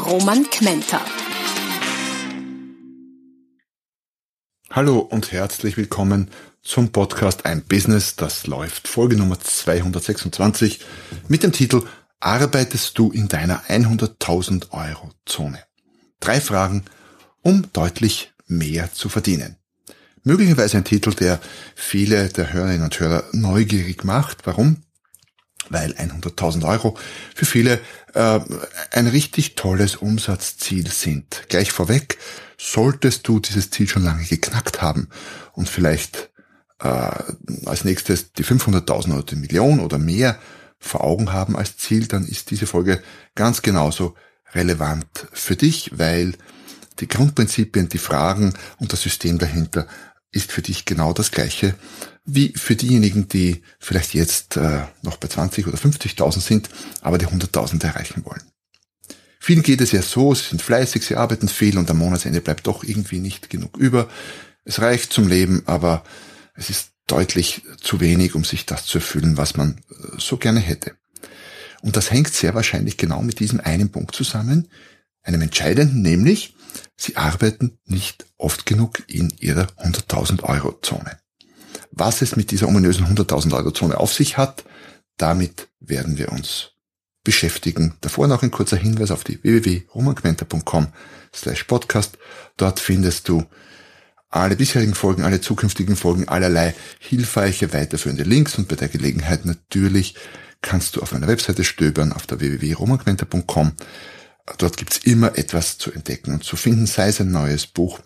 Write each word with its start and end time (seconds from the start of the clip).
Roman 0.00 0.48
Kmenter. 0.48 1.00
Hallo 4.70 4.98
und 4.98 5.30
herzlich 5.30 5.76
willkommen 5.76 6.30
zum 6.62 6.90
Podcast 6.90 7.44
Ein 7.44 7.62
Business, 7.62 8.16
das 8.16 8.46
läuft. 8.46 8.88
Folge 8.88 9.16
Nummer 9.16 9.38
226 9.38 10.80
mit 11.28 11.42
dem 11.42 11.52
Titel 11.52 11.82
Arbeitest 12.18 12.98
du 12.98 13.10
in 13.10 13.28
deiner 13.28 13.64
100.000 13.64 14.70
Euro 14.72 15.10
Zone? 15.26 15.62
Drei 16.18 16.40
Fragen, 16.40 16.84
um 17.42 17.66
deutlich 17.72 18.32
mehr 18.46 18.92
zu 18.92 19.08
verdienen. 19.08 19.56
Möglicherweise 20.22 20.78
ein 20.78 20.84
Titel, 20.84 21.14
der 21.14 21.40
viele 21.74 22.28
der 22.28 22.52
Hörerinnen 22.52 22.84
und 22.84 22.98
Hörer 22.98 23.24
neugierig 23.32 24.04
macht. 24.04 24.46
Warum? 24.46 24.82
Weil 25.70 25.92
100.000 25.92 26.68
Euro 26.68 26.98
für 27.34 27.46
viele 27.46 27.80
äh, 28.14 28.40
ein 28.90 29.06
richtig 29.06 29.54
tolles 29.54 29.96
Umsatzziel 29.96 30.88
sind. 30.90 31.44
Gleich 31.48 31.72
vorweg, 31.72 32.18
solltest 32.58 33.26
du 33.26 33.40
dieses 33.40 33.70
Ziel 33.70 33.88
schon 33.88 34.04
lange 34.04 34.24
geknackt 34.24 34.82
haben 34.82 35.08
und 35.52 35.68
vielleicht 35.68 36.30
äh, 36.80 37.10
als 37.66 37.84
nächstes 37.84 38.32
die 38.32 38.44
500.000 38.44 39.12
oder 39.12 39.22
die 39.22 39.36
Million 39.36 39.80
oder 39.80 39.98
mehr 39.98 40.38
vor 40.78 41.04
Augen 41.04 41.32
haben 41.32 41.56
als 41.56 41.76
Ziel, 41.76 42.06
dann 42.06 42.26
ist 42.26 42.50
diese 42.50 42.66
Folge 42.66 43.02
ganz 43.34 43.62
genauso 43.62 44.14
relevant 44.54 45.06
für 45.32 45.56
dich, 45.56 45.92
weil 45.98 46.34
die 46.98 47.08
Grundprinzipien, 47.08 47.88
die 47.88 47.98
Fragen 47.98 48.54
und 48.78 48.92
das 48.92 49.02
System 49.02 49.38
dahinter 49.38 49.86
ist 50.32 50.52
für 50.52 50.62
dich 50.62 50.84
genau 50.84 51.12
das 51.12 51.30
gleiche 51.30 51.74
wie 52.24 52.52
für 52.56 52.76
diejenigen, 52.76 53.28
die 53.28 53.62
vielleicht 53.78 54.14
jetzt 54.14 54.56
äh, 54.56 54.82
noch 55.02 55.16
bei 55.16 55.28
20 55.28 55.66
oder 55.66 55.78
50.000 55.78 56.40
sind, 56.40 56.68
aber 57.00 57.18
die 57.18 57.26
100.000 57.26 57.82
erreichen 57.84 58.24
wollen. 58.24 58.42
Vielen 59.40 59.62
geht 59.62 59.80
es 59.80 59.92
ja 59.92 60.02
so, 60.02 60.34
sie 60.34 60.50
sind 60.50 60.62
fleißig, 60.62 61.04
sie 61.04 61.16
arbeiten 61.16 61.48
viel 61.48 61.78
und 61.78 61.90
am 61.90 61.98
Monatsende 61.98 62.40
bleibt 62.40 62.66
doch 62.66 62.84
irgendwie 62.84 63.18
nicht 63.18 63.48
genug 63.48 63.76
über. 63.78 64.08
Es 64.64 64.80
reicht 64.80 65.12
zum 65.12 65.28
Leben, 65.28 65.62
aber 65.66 66.04
es 66.54 66.68
ist 66.68 66.90
deutlich 67.06 67.62
zu 67.80 68.00
wenig, 68.00 68.34
um 68.34 68.44
sich 68.44 68.66
das 68.66 68.84
zu 68.84 68.98
erfüllen, 68.98 69.36
was 69.36 69.56
man 69.56 69.80
äh, 69.90 70.18
so 70.18 70.36
gerne 70.36 70.60
hätte. 70.60 70.92
Und 71.80 71.96
das 71.96 72.10
hängt 72.10 72.32
sehr 72.34 72.54
wahrscheinlich 72.54 72.98
genau 72.98 73.22
mit 73.22 73.40
diesem 73.40 73.60
einen 73.60 73.90
Punkt 73.90 74.14
zusammen, 74.14 74.68
einem 75.22 75.40
entscheidenden, 75.40 76.02
nämlich, 76.02 76.54
sie 77.00 77.16
arbeiten 77.16 77.78
nicht 77.86 78.26
oft 78.36 78.66
genug 78.66 79.02
in 79.06 79.32
ihrer 79.40 79.66
100.000 79.78 80.42
Euro 80.42 80.78
Zone. 80.82 81.18
Was 81.90 82.22
es 82.22 82.36
mit 82.36 82.50
dieser 82.50 82.68
ominösen 82.68 83.06
100.000 83.06 83.54
Euro 83.54 83.70
Zone 83.70 83.98
auf 83.98 84.12
sich 84.12 84.36
hat, 84.36 84.64
damit 85.16 85.68
werden 85.80 86.18
wir 86.18 86.30
uns 86.30 86.72
beschäftigen. 87.24 87.94
Davor 88.00 88.28
noch 88.28 88.42
ein 88.42 88.50
kurzer 88.50 88.76
Hinweis 88.76 89.10
auf 89.10 89.24
die 89.24 89.42
www.romanquenter.com 89.42 90.88
slash 91.34 91.64
podcast. 91.64 92.18
Dort 92.56 92.80
findest 92.80 93.28
du 93.28 93.44
alle 94.28 94.56
bisherigen 94.56 94.94
Folgen, 94.94 95.24
alle 95.24 95.40
zukünftigen 95.40 95.96
Folgen, 95.96 96.28
allerlei 96.28 96.74
hilfreiche, 96.98 97.72
weiterführende 97.72 98.22
Links 98.22 98.56
und 98.56 98.68
bei 98.68 98.76
der 98.76 98.88
Gelegenheit 98.88 99.44
natürlich 99.44 100.14
kannst 100.62 100.96
du 100.96 101.00
auf 101.00 101.12
meiner 101.12 101.28
Webseite 101.28 101.64
stöbern, 101.64 102.12
auf 102.12 102.26
der 102.26 102.40
www.romanquenter.com. 102.40 103.72
Dort 104.58 104.76
gibt's 104.76 104.98
immer 104.98 105.36
etwas 105.38 105.78
zu 105.78 105.92
entdecken 105.92 106.34
und 106.34 106.44
zu 106.44 106.56
finden, 106.56 106.86
sei 106.86 107.08
es 107.08 107.20
ein 107.20 107.30
neues 107.30 107.66
Buch, 107.66 108.00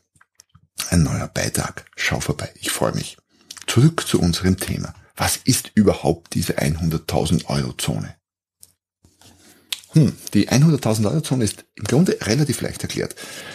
ein 0.90 1.02
neuer 1.02 1.28
Beitrag. 1.28 1.86
Schau 1.96 2.20
vorbei, 2.20 2.50
ich 2.54 2.70
freue 2.70 2.94
mich. 2.94 3.16
Zurück 3.66 4.06
zu 4.06 4.20
unserem 4.20 4.58
Thema. 4.58 4.94
Was 5.16 5.36
ist 5.44 5.70
überhaupt 5.74 6.34
diese 6.34 6.58
100.000 6.58 7.46
Euro 7.46 7.72
Zone? 7.74 8.14
Hm, 9.94 10.12
die 10.34 10.48
100.000 10.48 11.06
Euro 11.06 11.20
Zone 11.20 11.44
ist 11.44 11.64
im 11.76 11.84
Grunde 11.84 12.18
relativ 12.22 12.60
leicht 12.60 12.82
erklärt. 12.82 13.14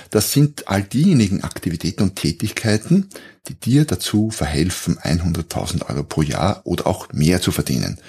Das 0.10 0.32
sind 0.32 0.70
all 0.70 0.84
diejenigen 0.84 1.44
Aktivitäten 1.44 2.04
und 2.04 2.16
Tätigkeiten, 2.16 3.10
die 3.48 3.56
dir 3.56 3.84
dazu 3.84 4.32
verhelfen, 4.32 4.98
100.000 4.98 5.90
Euro 5.90 6.04
pro 6.04 6.22
Jahr 6.22 6.62
oder 6.64 6.88
auch 6.88 7.12
mehr 7.12 7.42
zu 7.42 7.52
verdienen. 7.52 8.00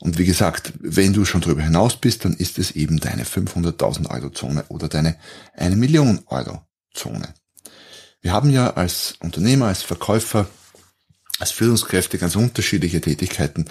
Und 0.00 0.18
wie 0.18 0.24
gesagt, 0.24 0.72
wenn 0.80 1.12
du 1.12 1.24
schon 1.24 1.42
darüber 1.42 1.62
hinaus 1.62 1.96
bist, 1.96 2.24
dann 2.24 2.32
ist 2.32 2.58
es 2.58 2.70
eben 2.72 2.98
deine 2.98 3.24
500.000 3.24 4.10
Euro 4.10 4.30
Zone 4.30 4.64
oder 4.68 4.88
deine 4.88 5.16
1 5.54 5.76
Million 5.76 6.22
Euro 6.26 6.62
Zone. 6.94 7.34
Wir 8.22 8.32
haben 8.32 8.50
ja 8.50 8.74
als 8.74 9.14
Unternehmer, 9.20 9.66
als 9.66 9.82
Verkäufer, 9.82 10.48
als 11.38 11.52
Führungskräfte 11.52 12.18
ganz 12.18 12.34
unterschiedliche 12.34 13.00
Tätigkeiten, 13.00 13.66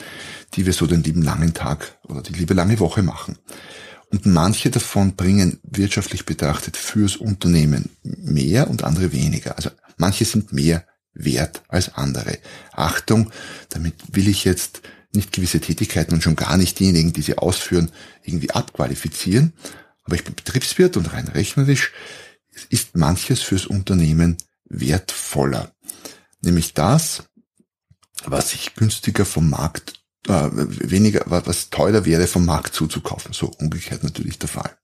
die 0.53 0.65
wir 0.65 0.73
so 0.73 0.85
den 0.85 1.03
lieben 1.03 1.23
langen 1.23 1.53
Tag 1.53 1.99
oder 2.03 2.21
die 2.21 2.33
liebe 2.33 2.53
lange 2.53 2.79
Woche 2.79 3.01
machen. 3.01 3.37
Und 4.11 4.25
manche 4.25 4.69
davon 4.69 5.15
bringen 5.15 5.59
wirtschaftlich 5.63 6.25
betrachtet 6.25 6.77
fürs 6.77 7.15
Unternehmen 7.15 7.89
mehr 8.03 8.69
und 8.69 8.83
andere 8.83 9.11
weniger. 9.11 9.55
Also 9.55 9.69
manche 9.97 10.25
sind 10.25 10.51
mehr 10.51 10.83
wert 11.13 11.63
als 11.67 11.95
andere. 11.95 12.39
Achtung, 12.71 13.31
damit 13.69 13.95
will 14.11 14.27
ich 14.27 14.45
jetzt 14.45 14.81
nicht 15.13 15.31
gewisse 15.31 15.59
Tätigkeiten 15.59 16.13
und 16.13 16.23
schon 16.23 16.35
gar 16.35 16.57
nicht 16.57 16.79
diejenigen, 16.79 17.13
die 17.13 17.21
sie 17.21 17.37
ausführen, 17.37 17.91
irgendwie 18.23 18.51
abqualifizieren. 18.51 19.53
Aber 20.03 20.15
ich 20.15 20.23
bin 20.23 20.35
Betriebswirt 20.35 20.97
und 20.97 21.13
rein 21.13 21.27
rechnerisch 21.27 21.91
ist 22.69 22.95
manches 22.95 23.41
fürs 23.41 23.65
Unternehmen 23.65 24.37
wertvoller. 24.65 25.71
Nämlich 26.41 26.73
das, 26.73 27.23
was 28.25 28.51
sich 28.51 28.75
günstiger 28.75 29.25
vom 29.25 29.49
Markt 29.49 29.99
äh, 30.27 30.49
weniger, 30.51 31.23
was 31.25 31.69
teurer 31.69 32.05
wäre, 32.05 32.27
vom 32.27 32.45
Markt 32.45 32.75
zuzukaufen. 32.75 33.33
So 33.33 33.47
umgekehrt 33.59 34.03
natürlich 34.03 34.39
der 34.39 34.49
Fall. 34.49 34.77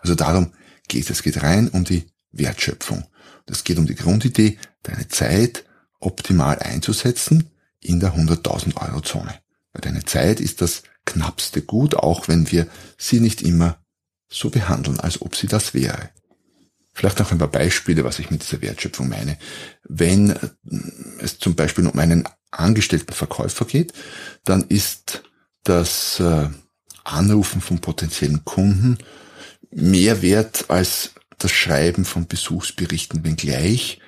Also 0.00 0.14
darum 0.14 0.52
geht 0.88 1.04
es. 1.04 1.10
Es 1.10 1.22
geht 1.22 1.42
rein 1.42 1.68
um 1.68 1.84
die 1.84 2.04
Wertschöpfung. 2.32 3.04
Es 3.46 3.64
geht 3.64 3.78
um 3.78 3.86
die 3.86 3.94
Grundidee, 3.94 4.58
deine 4.82 5.08
Zeit 5.08 5.64
optimal 6.00 6.58
einzusetzen 6.58 7.50
in 7.80 8.00
der 8.00 8.14
100.000 8.14 8.76
Euro 8.76 9.00
Zone. 9.00 9.41
Deine 9.72 10.04
Zeit 10.04 10.40
ist 10.40 10.60
das 10.60 10.82
knappste 11.04 11.62
Gut, 11.62 11.94
auch 11.94 12.28
wenn 12.28 12.50
wir 12.50 12.66
sie 12.98 13.20
nicht 13.20 13.42
immer 13.42 13.78
so 14.30 14.50
behandeln, 14.50 15.00
als 15.00 15.20
ob 15.20 15.36
sie 15.36 15.46
das 15.46 15.74
wäre. 15.74 16.10
Vielleicht 16.94 17.18
noch 17.18 17.32
ein 17.32 17.38
paar 17.38 17.48
Beispiele, 17.48 18.04
was 18.04 18.18
ich 18.18 18.30
mit 18.30 18.42
dieser 18.42 18.60
Wertschöpfung 18.60 19.08
meine. 19.08 19.38
Wenn 19.84 20.38
es 21.20 21.38
zum 21.38 21.54
Beispiel 21.54 21.86
um 21.86 21.98
einen 21.98 22.28
angestellten 22.50 23.14
Verkäufer 23.14 23.64
geht, 23.64 23.94
dann 24.44 24.62
ist 24.68 25.22
das 25.64 26.20
äh, 26.20 26.48
Anrufen 27.04 27.62
von 27.62 27.78
potenziellen 27.80 28.44
Kunden 28.44 28.98
mehr 29.70 30.20
wert 30.20 30.66
als 30.68 31.12
das 31.38 31.50
Schreiben 31.50 32.04
von 32.04 32.26
Besuchsberichten, 32.26 33.24
wenngleich 33.24 34.00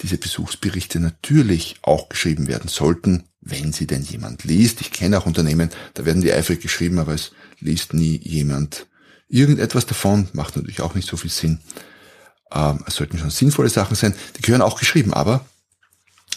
diese 0.00 0.16
Besuchsberichte 0.16 1.00
natürlich 1.00 1.76
auch 1.82 2.08
geschrieben 2.08 2.46
werden 2.46 2.68
sollten, 2.68 3.24
wenn 3.48 3.72
sie 3.72 3.86
denn 3.86 4.02
jemand 4.02 4.44
liest. 4.44 4.80
Ich 4.80 4.92
kenne 4.92 5.18
auch 5.18 5.26
Unternehmen, 5.26 5.70
da 5.94 6.04
werden 6.04 6.22
die 6.22 6.32
eifrig 6.32 6.60
geschrieben, 6.60 6.98
aber 6.98 7.14
es 7.14 7.32
liest 7.60 7.94
nie 7.94 8.16
jemand 8.22 8.86
irgendetwas 9.28 9.86
davon, 9.86 10.28
macht 10.32 10.56
natürlich 10.56 10.80
auch 10.80 10.94
nicht 10.94 11.08
so 11.08 11.16
viel 11.16 11.30
Sinn. 11.30 11.60
Ähm, 12.52 12.82
es 12.86 12.96
sollten 12.96 13.18
schon 13.18 13.30
sinnvolle 13.30 13.68
Sachen 13.68 13.96
sein, 13.96 14.14
die 14.36 14.42
gehören 14.42 14.62
auch 14.62 14.78
geschrieben, 14.78 15.12
aber 15.12 15.44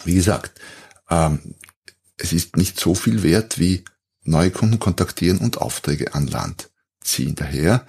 wie 0.04 0.16
gesagt, 0.16 0.60
ähm, 1.10 1.56
es 2.18 2.34
ist 2.34 2.58
nicht 2.58 2.80
so 2.80 2.96
viel 2.96 3.24
wert 3.24 3.60
wie 3.60 3.84
neue 4.24 4.52
Kunden 4.52 4.80
kontaktieren 4.80 5.40
und 5.40 5.58
Aufträge 5.58 6.14
an 6.14 6.28
Land 6.28 6.70
ziehen. 7.02 7.36
Daher, 7.36 7.86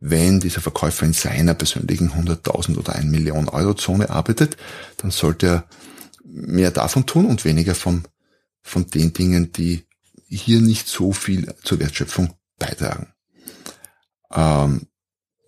wenn 0.00 0.40
dieser 0.40 0.60
Verkäufer 0.60 1.06
in 1.06 1.12
seiner 1.12 1.54
persönlichen 1.54 2.10
100.000 2.10 2.76
oder 2.76 2.94
1 2.94 3.06
Million 3.06 3.48
Euro 3.48 3.74
Zone 3.74 4.10
arbeitet, 4.10 4.56
dann 4.98 5.10
sollte 5.10 5.46
er 5.46 5.64
mehr 6.24 6.70
davon 6.70 7.06
tun 7.06 7.26
und 7.26 7.44
weniger 7.44 7.74
vom, 7.74 8.04
von 8.62 8.86
den 8.88 9.12
Dingen, 9.12 9.52
die 9.52 9.84
hier 10.28 10.60
nicht 10.60 10.88
so 10.88 11.12
viel 11.12 11.54
zur 11.62 11.80
Wertschöpfung 11.80 12.34
beitragen. 12.58 13.12
Ähm, 14.32 14.86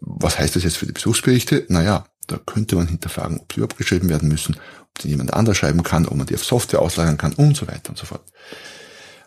was 0.00 0.38
heißt 0.38 0.56
das 0.56 0.64
jetzt 0.64 0.78
für 0.78 0.86
die 0.86 0.92
Besuchsberichte? 0.92 1.66
Naja, 1.68 2.06
da 2.26 2.38
könnte 2.38 2.76
man 2.76 2.86
hinterfragen, 2.86 3.40
ob 3.40 3.52
sie 3.52 3.62
abgeschrieben 3.62 4.08
werden 4.08 4.28
müssen, 4.28 4.56
ob 4.82 4.98
die 5.00 5.08
jemand 5.08 5.34
anders 5.34 5.58
schreiben 5.58 5.82
kann, 5.82 6.06
ob 6.06 6.16
man 6.16 6.26
die 6.26 6.34
auf 6.34 6.44
Software 6.44 6.80
auslagern 6.80 7.18
kann 7.18 7.32
und 7.34 7.56
so 7.56 7.66
weiter 7.66 7.90
und 7.90 7.98
so 7.98 8.06
fort. 8.06 8.24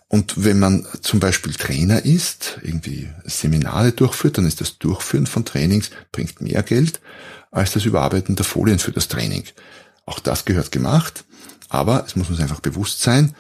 Und 0.08 0.44
wenn 0.44 0.60
man 0.60 0.86
zum 1.02 1.20
Beispiel 1.20 1.54
Trainer 1.54 2.06
ist, 2.06 2.60
irgendwie 2.62 3.10
Seminare 3.26 3.94
durchführt, 3.94 4.38
dann 4.38 4.46
ist 4.46 4.62
das 4.62 4.78
Durchführen 4.78 5.26
von 5.26 5.44
Trainings, 5.44 5.90
bringt 6.12 6.40
mehr 6.40 6.64
Geld 6.64 7.02
als 7.52 7.72
das 7.72 7.86
Überarbeiten 7.86 8.36
der 8.36 8.46
Folien 8.46 8.80
für 8.80 8.92
das 8.92 9.08
Training. 9.08 9.44
Auch 10.06 10.20
das 10.20 10.46
gehört 10.46 10.72
gemacht, 10.72 11.26
aber 11.70 12.04
es 12.06 12.16
muss 12.16 12.30
uns 12.30 12.40
einfach 12.40 12.60
bewusst 12.60 13.02
sein, 13.02 13.36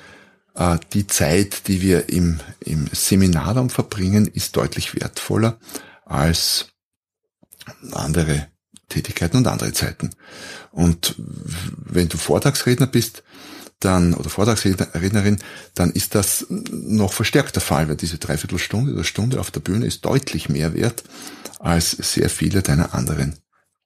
die 0.93 1.07
Zeit, 1.07 1.67
die 1.67 1.81
wir 1.81 2.09
im, 2.09 2.39
im 2.59 2.87
Seminarraum 2.91 3.69
verbringen, 3.69 4.27
ist 4.27 4.55
deutlich 4.55 4.93
wertvoller 4.93 5.57
als 6.05 6.67
andere 7.91 8.47
Tätigkeiten 8.89 9.37
und 9.37 9.47
andere 9.47 9.73
Zeiten. 9.73 10.11
Und 10.71 11.15
wenn 11.17 12.09
du 12.09 12.17
Vortragsredner 12.17 12.87
bist, 12.87 13.23
dann, 13.79 14.13
oder 14.13 14.29
Vortragsrednerin, 14.29 15.39
dann 15.75 15.91
ist 15.91 16.15
das 16.15 16.45
noch 16.49 17.11
verstärkt 17.11 17.55
der 17.55 17.61
Fall, 17.61 17.89
weil 17.89 17.97
diese 17.97 18.17
Dreiviertelstunde 18.17 18.93
oder 18.93 19.03
Stunde 19.03 19.39
auf 19.39 19.51
der 19.51 19.59
Bühne 19.59 19.85
ist 19.85 20.05
deutlich 20.05 20.49
mehr 20.49 20.73
wert 20.73 21.03
als 21.59 21.91
sehr 21.91 22.29
viele 22.29 22.61
deiner 22.61 22.93
anderen 22.93 23.35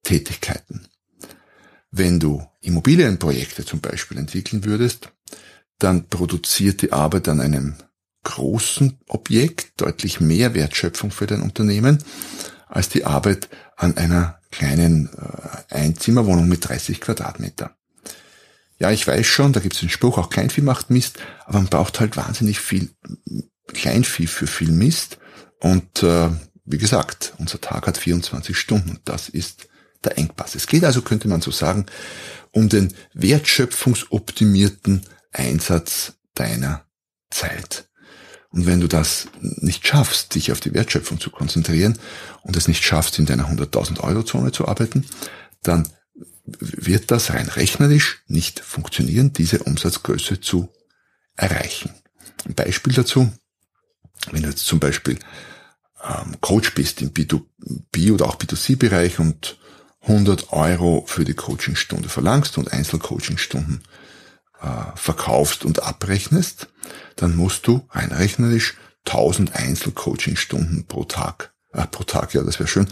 Tätigkeiten. 0.04 0.88
Wenn 1.92 2.20
du 2.20 2.46
Immobilienprojekte 2.62 3.66
zum 3.66 3.80
Beispiel 3.80 4.18
entwickeln 4.18 4.66
würdest, 4.66 5.12
dann 5.80 6.08
produziert 6.08 6.82
die 6.82 6.94
Arbeit 6.94 7.28
an 7.28 7.42
einem 7.42 7.76
großen 8.24 8.98
Objekt 9.08 9.80
deutlich 9.80 10.20
mehr 10.20 10.54
Wertschöpfung 10.54 11.12
für 11.12 11.28
dein 11.28 11.42
Unternehmen 11.42 12.04
als 12.68 12.90
die 12.90 13.06
Arbeit 13.06 13.50
an 13.78 13.96
einer 13.98 14.40
kleinen 14.52 15.10
äh, 15.14 15.74
Einzimmerwohnung 15.74 16.48
mit 16.48 16.68
30 16.68 17.00
Quadratmeter. 17.00 17.76
Ja, 18.80 18.92
ich 18.92 19.08
weiß 19.08 19.26
schon, 19.26 19.54
da 19.54 19.60
gibt 19.60 19.76
es 19.76 19.80
den 19.80 19.90
Spruch, 19.90 20.18
auch 20.18 20.30
Kleinvieh 20.30 20.62
macht 20.62 20.90
Mist, 20.90 21.20
aber 21.46 21.60
man 21.60 21.68
braucht 21.68 22.00
halt 22.00 22.18
wahnsinnig 22.18 22.60
viel 22.60 22.90
Kleinvieh 23.68 24.28
für 24.28 24.48
viel 24.48 24.72
Mist. 24.72 25.18
Und 25.60 26.04
äh, 26.04 26.30
wie 26.66 26.78
gesagt, 26.78 27.34
unser 27.38 27.60
Tag 27.60 27.88
hat 27.88 27.98
24 27.98 28.58
Stunden 28.58 28.92
und 28.92 29.02
das 29.06 29.30
ist 29.30 29.68
der 30.04 30.18
Engpass. 30.18 30.54
Es 30.54 30.68
geht 30.68 30.84
also, 30.84 31.02
könnte 31.02 31.28
man 31.28 31.42
so 31.42 31.50
sagen, 31.52 31.88
um 32.52 32.70
den 32.70 32.94
wertschöpfungsoptimierten 33.14 35.02
Einsatz 35.32 36.14
deiner 36.34 36.86
Zeit. 37.30 37.90
Und 38.50 38.66
wenn 38.66 38.80
du 38.80 38.88
das 38.88 39.28
nicht 39.42 39.86
schaffst, 39.86 40.36
dich 40.36 40.52
auf 40.52 40.60
die 40.60 40.74
Wertschöpfung 40.74 41.20
zu 41.20 41.30
konzentrieren 41.30 42.00
und 42.44 42.56
es 42.56 42.68
nicht 42.68 42.84
schaffst, 42.84 43.20
in 43.20 43.26
deiner 43.26 43.50
100.000 43.50 44.00
Euro 44.00 44.24
Zone 44.24 44.52
zu 44.52 44.68
arbeiten, 44.68 45.06
dann 45.64 45.88
wird 46.46 47.12
das 47.12 47.34
rein 47.34 47.48
rechnerisch 47.50 48.24
nicht 48.28 48.62
funktionieren, 48.62 49.34
diese 49.34 49.60
Umsatzgröße 49.60 50.40
zu 50.40 50.70
erreichen. 51.36 51.92
Ein 52.46 52.56
Beispiel 52.56 52.94
dazu, 52.94 53.32
wenn 54.32 54.44
du 54.44 54.50
jetzt 54.50 54.66
zum 54.66 54.80
Beispiel 54.80 55.20
ähm, 56.04 56.40
Coach 56.40 56.74
bist 56.74 57.02
im 57.02 57.12
B2B 57.12 58.14
oder 58.14 58.28
auch 58.28 58.38
B2C-Bereich 58.38 59.20
und 59.20 59.58
100 60.02 60.54
Euro 60.54 61.04
für 61.06 61.26
die 61.26 61.34
Coachingstunde 61.34 62.08
verlangst 62.08 62.58
und 62.58 62.72
Einzelcoachingstunden 62.72 63.84
verkaufst 64.96 65.66
und 65.66 65.84
abrechnest, 65.84 66.68
dann 67.16 67.36
musst 67.36 67.68
du 67.68 67.88
rein 67.92 68.12
rechnerisch 68.12 68.76
1000 69.08 69.56
Einzelcoachingstunden 69.56 70.86
pro 70.88 71.04
Tag, 71.06 71.54
äh, 71.74 71.86
pro 71.88 72.04
Tag, 72.04 72.34
ja, 72.34 72.44
das 72.44 72.60
wäre 72.60 72.68
schön, 72.68 72.88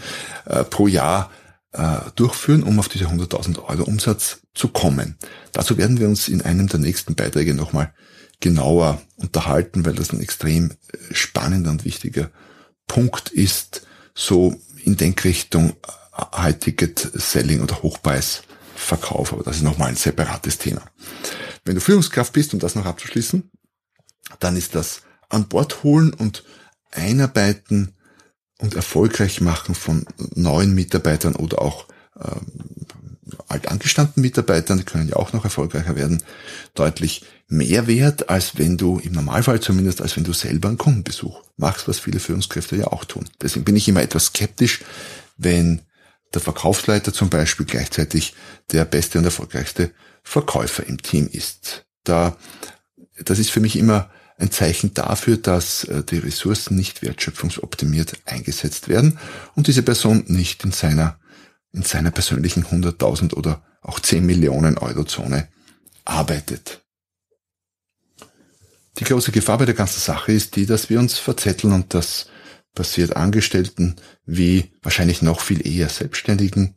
äh, 0.46 0.64
pro 0.64 0.86
Jahr 0.86 1.30
äh, 1.72 1.98
durchführen, 2.14 2.62
um 2.62 2.78
auf 2.78 2.88
diese 2.88 3.06
100.000 3.06 3.62
Euro 3.64 3.84
Umsatz 3.84 4.38
zu 4.54 4.68
kommen. 4.68 5.16
Dazu 5.52 5.76
werden 5.76 6.00
wir 6.00 6.08
uns 6.08 6.28
in 6.28 6.42
einem 6.42 6.68
der 6.68 6.80
nächsten 6.80 7.14
Beiträge 7.14 7.54
nochmal 7.54 7.92
genauer 8.40 9.00
unterhalten, 9.16 9.84
weil 9.84 9.94
das 9.94 10.12
ein 10.12 10.20
extrem 10.20 10.70
äh, 10.70 11.14
spannender 11.14 11.70
und 11.70 11.84
wichtiger 11.84 12.30
Punkt 12.86 13.30
ist, 13.30 13.86
so 14.14 14.54
in 14.84 14.96
Denkrichtung 14.96 15.70
äh, 15.70 16.36
High 16.36 16.58
Ticket 16.58 16.98
Selling 17.14 17.60
oder 17.60 17.82
Hochpreisverkauf, 17.82 19.32
aber 19.32 19.42
das 19.42 19.56
ist 19.56 19.62
nochmal 19.62 19.88
ein 19.88 19.96
separates 19.96 20.58
Thema. 20.58 20.82
Wenn 21.66 21.74
du 21.74 21.80
Führungskraft 21.80 22.32
bist, 22.32 22.54
um 22.54 22.60
das 22.60 22.74
noch 22.74 22.86
abzuschließen, 22.86 23.50
dann 24.40 24.56
ist 24.56 24.74
das 24.74 25.02
an 25.28 25.48
Bord 25.48 25.82
holen 25.82 26.14
und 26.14 26.44
einarbeiten 26.92 27.94
und 28.58 28.74
erfolgreich 28.74 29.40
machen 29.40 29.74
von 29.74 30.06
neuen 30.34 30.74
Mitarbeitern 30.74 31.34
oder 31.34 31.60
auch 31.60 31.86
ähm, 32.18 32.86
altangestandenen 33.48 34.22
Mitarbeitern, 34.22 34.78
die 34.78 34.84
können 34.84 35.08
ja 35.08 35.16
auch 35.16 35.32
noch 35.32 35.44
erfolgreicher 35.44 35.96
werden, 35.96 36.22
deutlich 36.74 37.24
mehr 37.48 37.86
wert, 37.86 38.30
als 38.30 38.56
wenn 38.58 38.76
du, 38.76 38.98
im 38.98 39.12
Normalfall 39.12 39.60
zumindest, 39.60 40.00
als 40.00 40.16
wenn 40.16 40.24
du 40.24 40.32
selber 40.32 40.68
einen 40.68 40.78
Kundenbesuch 40.78 41.42
machst, 41.56 41.88
was 41.88 41.98
viele 41.98 42.20
Führungskräfte 42.20 42.76
ja 42.76 42.86
auch 42.88 43.04
tun. 43.04 43.28
Deswegen 43.42 43.64
bin 43.64 43.76
ich 43.76 43.88
immer 43.88 44.02
etwas 44.02 44.26
skeptisch, 44.26 44.84
wenn 45.36 45.82
der 46.36 46.42
Verkaufsleiter 46.42 47.12
zum 47.12 47.30
Beispiel 47.30 47.64
gleichzeitig 47.64 48.34
der 48.70 48.84
beste 48.84 49.18
und 49.18 49.24
erfolgreichste 49.24 49.90
Verkäufer 50.22 50.86
im 50.86 51.00
Team 51.00 51.28
ist. 51.32 51.86
Da, 52.04 52.36
das 53.24 53.38
ist 53.38 53.50
für 53.50 53.60
mich 53.60 53.76
immer 53.76 54.10
ein 54.38 54.50
Zeichen 54.50 54.92
dafür, 54.92 55.38
dass 55.38 55.84
äh, 55.84 56.04
die 56.04 56.18
Ressourcen 56.18 56.76
nicht 56.76 57.02
wertschöpfungsoptimiert 57.02 58.20
eingesetzt 58.26 58.88
werden 58.88 59.18
und 59.54 59.66
diese 59.66 59.82
Person 59.82 60.24
nicht 60.26 60.62
in 60.62 60.72
seiner, 60.72 61.18
in 61.72 61.82
seiner 61.82 62.10
persönlichen 62.10 62.64
100.000 62.64 63.32
oder 63.32 63.64
auch 63.80 63.98
10 63.98 64.26
Millionen 64.26 64.76
Euro 64.76 65.04
Zone 65.04 65.48
arbeitet. 66.04 66.82
Die 68.98 69.04
große 69.04 69.32
Gefahr 69.32 69.56
bei 69.56 69.64
der 69.64 69.74
ganzen 69.74 70.00
Sache 70.00 70.32
ist 70.32 70.56
die, 70.56 70.66
dass 70.66 70.90
wir 70.90 70.98
uns 70.98 71.18
verzetteln 71.18 71.72
und 71.72 71.94
das 71.94 72.26
passiert 72.76 73.16
Angestellten 73.16 73.96
wie 74.24 74.70
wahrscheinlich 74.82 75.22
noch 75.22 75.40
viel 75.40 75.66
eher 75.66 75.88
Selbstständigen, 75.88 76.76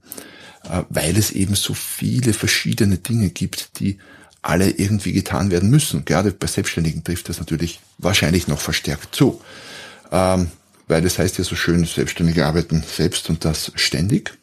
äh, 0.64 0.82
weil 0.90 1.16
es 1.16 1.32
eben 1.32 1.54
so 1.54 1.76
viele 1.76 2.34
verschiedene 2.34 2.98
Dinge 2.98 3.30
gibt, 3.30 3.80
die 3.80 4.00
alle 4.42 4.72
irgendwie 4.72 5.14
getan 5.14 5.52
werden 5.52 5.70
müssen. 5.70 6.06
Gerade 6.06 6.32
bei 6.32 6.48
Selbstständigen 6.48 7.04
trifft 7.04 7.30
das 7.30 7.40
natürlich 7.40 7.82
wahrscheinlich 8.00 8.48
noch 8.48 8.60
verstärkt 8.60 9.14
zu. 9.14 9.42
Ähm, 10.12 10.50
weil 10.88 11.04
das 11.04 11.20
heißt 11.20 11.38
ja 11.38 11.44
so 11.44 11.56
schön, 11.56 11.86
Selbstständige 11.86 12.48
arbeiten 12.48 12.84
selbst 12.84 13.30
und 13.30 13.46
das 13.46 13.72
ständig. 13.76 14.34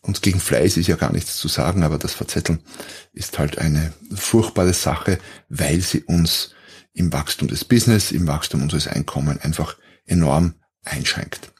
Und 0.00 0.22
gegen 0.22 0.40
Fleiß 0.40 0.76
ist 0.76 0.86
ja 0.86 0.96
gar 0.96 1.12
nichts 1.12 1.36
zu 1.36 1.48
sagen, 1.48 1.82
aber 1.82 1.98
das 1.98 2.14
Verzetteln 2.14 2.60
ist 3.12 3.38
halt 3.38 3.58
eine 3.58 3.92
furchtbare 4.14 4.72
Sache, 4.72 5.18
weil 5.48 5.80
sie 5.80 6.02
uns 6.02 6.54
im 6.94 7.12
Wachstum 7.12 7.48
des 7.48 7.64
Business, 7.64 8.12
im 8.12 8.26
Wachstum 8.26 8.62
unseres 8.62 8.86
Einkommens 8.86 9.42
einfach 9.42 9.76
enorm 10.06 10.54
einschränkt. 10.84 11.52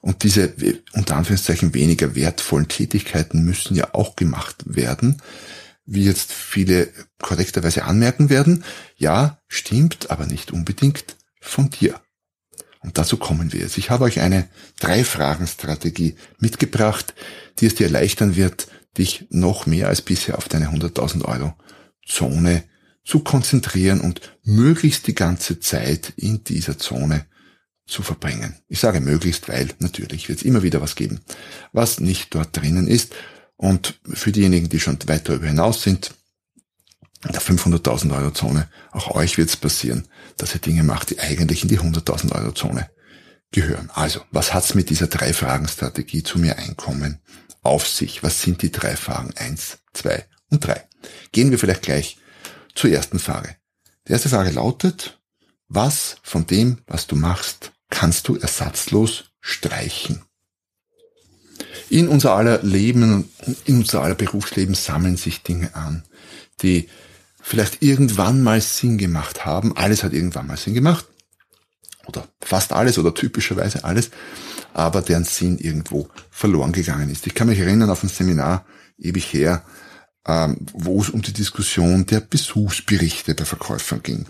Und 0.00 0.22
diese 0.22 0.54
unter 0.92 1.16
Anführungszeichen 1.16 1.74
weniger 1.74 2.14
wertvollen 2.14 2.68
Tätigkeiten 2.68 3.42
müssen 3.44 3.74
ja 3.74 3.94
auch 3.94 4.16
gemacht 4.16 4.56
werden, 4.64 5.20
wie 5.86 6.04
jetzt 6.04 6.32
viele 6.32 6.88
korrekterweise 7.20 7.84
anmerken 7.84 8.30
werden, 8.30 8.64
ja, 8.96 9.40
stimmt, 9.48 10.10
aber 10.10 10.26
nicht 10.26 10.52
unbedingt 10.52 11.16
von 11.40 11.70
dir. 11.70 12.00
Und 12.80 12.98
dazu 12.98 13.16
kommen 13.16 13.52
wir 13.52 13.60
jetzt. 13.60 13.78
Ich 13.78 13.90
habe 13.90 14.04
euch 14.04 14.20
eine 14.20 14.48
Drei-Fragen-Strategie 14.78 16.16
mitgebracht, 16.38 17.14
die 17.58 17.66
es 17.66 17.74
dir 17.74 17.86
erleichtern 17.86 18.36
wird, 18.36 18.68
dich 18.98 19.26
noch 19.30 19.66
mehr 19.66 19.88
als 19.88 20.02
bisher 20.02 20.38
auf 20.38 20.48
deine 20.48 20.68
100.000 20.68 21.24
Euro 21.24 21.54
Zone 22.06 22.64
zu 23.04 23.20
konzentrieren 23.20 24.00
und 24.00 24.20
möglichst 24.42 25.06
die 25.06 25.14
ganze 25.14 25.60
Zeit 25.60 26.12
in 26.16 26.44
dieser 26.44 26.78
Zone 26.78 27.26
zu 27.88 28.02
verbringen. 28.02 28.54
Ich 28.68 28.78
sage 28.80 29.00
möglichst, 29.00 29.48
weil 29.48 29.70
natürlich 29.80 30.28
wird 30.28 30.40
es 30.40 30.44
immer 30.44 30.62
wieder 30.62 30.80
was 30.80 30.94
geben, 30.94 31.20
was 31.72 32.00
nicht 32.00 32.34
dort 32.34 32.56
drinnen 32.56 32.86
ist 32.86 33.14
und 33.56 33.98
für 34.04 34.30
diejenigen, 34.30 34.68
die 34.68 34.78
schon 34.78 34.98
weit 35.06 35.28
darüber 35.28 35.46
hinaus 35.46 35.82
sind, 35.82 36.14
in 37.24 37.32
der 37.32 37.42
500.000 37.42 38.16
Euro 38.16 38.30
Zone, 38.30 38.68
auch 38.92 39.16
euch 39.16 39.38
wird 39.38 39.48
es 39.48 39.56
passieren, 39.56 40.06
dass 40.36 40.54
ihr 40.54 40.60
Dinge 40.60 40.84
macht, 40.84 41.10
die 41.10 41.18
eigentlich 41.18 41.62
in 41.62 41.68
die 41.68 41.80
100.000 41.80 42.32
Euro 42.32 42.52
Zone 42.52 42.88
gehören. 43.50 43.90
Also, 43.92 44.20
was 44.30 44.54
hat's 44.54 44.74
mit 44.74 44.90
dieser 44.90 45.08
Drei-Fragen-Strategie 45.08 46.22
zu 46.22 46.38
mir 46.38 46.58
Einkommen 46.58 47.18
auf 47.62 47.88
sich? 47.88 48.22
Was 48.22 48.42
sind 48.42 48.62
die 48.62 48.70
drei 48.70 48.94
Fragen? 48.94 49.32
Eins, 49.36 49.78
zwei 49.92 50.26
und 50.50 50.64
drei. 50.64 50.86
Gehen 51.32 51.50
wir 51.50 51.58
vielleicht 51.58 51.82
gleich 51.82 52.18
zur 52.74 52.90
ersten 52.90 53.18
Frage. 53.18 53.56
Die 54.06 54.12
erste 54.12 54.28
Frage 54.28 54.50
lautet, 54.50 55.18
was 55.68 56.16
von 56.22 56.46
dem, 56.46 56.78
was 56.86 57.06
du 57.08 57.16
machst, 57.16 57.72
kannst 57.90 58.28
du 58.28 58.36
ersatzlos 58.36 59.30
streichen? 59.40 60.22
in 61.90 62.08
unser 62.08 62.34
aller 62.34 62.62
Leben, 62.62 63.28
in 63.64 63.78
unser 63.78 64.02
aller 64.02 64.14
Berufsleben 64.14 64.74
sammeln 64.74 65.16
sich 65.16 65.42
Dinge 65.42 65.74
an, 65.74 66.04
die 66.62 66.88
vielleicht 67.40 67.82
irgendwann 67.82 68.42
mal 68.42 68.60
Sinn 68.60 68.98
gemacht 68.98 69.46
haben. 69.46 69.76
Alles 69.76 70.02
hat 70.02 70.12
irgendwann 70.12 70.46
mal 70.46 70.56
Sinn 70.56 70.74
gemacht. 70.74 71.06
Oder 72.06 72.26
fast 72.40 72.72
alles 72.72 72.98
oder 72.98 73.14
typischerweise 73.14 73.84
alles, 73.84 74.10
aber 74.72 75.02
deren 75.02 75.24
Sinn 75.24 75.58
irgendwo 75.58 76.08
verloren 76.30 76.72
gegangen 76.72 77.10
ist. 77.10 77.26
Ich 77.26 77.34
kann 77.34 77.48
mich 77.48 77.58
erinnern 77.58 77.90
auf 77.90 78.02
ein 78.02 78.08
Seminar 78.08 78.64
ewig 78.96 79.32
her, 79.32 79.62
ähm, 80.26 80.56
wo 80.72 81.02
es 81.02 81.10
um 81.10 81.20
die 81.20 81.34
Diskussion 81.34 82.06
der 82.06 82.20
Besuchsberichte 82.20 83.34
bei 83.34 83.44
Verkäufern 83.44 84.02
ging. 84.02 84.26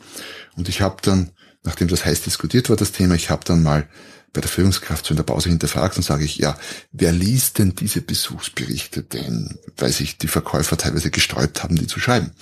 Und 0.57 0.69
ich 0.69 0.81
habe 0.81 0.97
dann 1.03 1.31
nachdem 1.69 1.89
das 1.89 2.05
heiß 2.05 2.23
diskutiert 2.23 2.71
war, 2.71 2.77
das 2.77 2.93
Thema, 2.93 3.15
ich 3.15 3.29
habe 3.29 3.45
dann 3.45 3.63
mal 3.63 3.87
bei 4.33 4.41
der 4.41 4.51
Führungskraft 4.51 5.05
so 5.05 5.13
in 5.13 5.17
der 5.17 5.25
Pause 5.25 5.51
hinterfragt 5.51 5.97
und 5.97 6.03
sage 6.03 6.25
ich, 6.25 6.39
ja, 6.39 6.57
wer 6.93 7.13
liest 7.13 7.59
denn 7.59 7.75
diese 7.75 8.01
Besuchsberichte 8.01 9.03
denn, 9.03 9.59
weil 9.77 9.93
sich 9.93 10.17
die 10.17 10.29
Verkäufer 10.29 10.77
teilweise 10.77 11.11
gesträubt 11.11 11.63
haben, 11.63 11.77
die 11.77 11.87
zu 11.87 12.01
schreiben. 12.01 12.33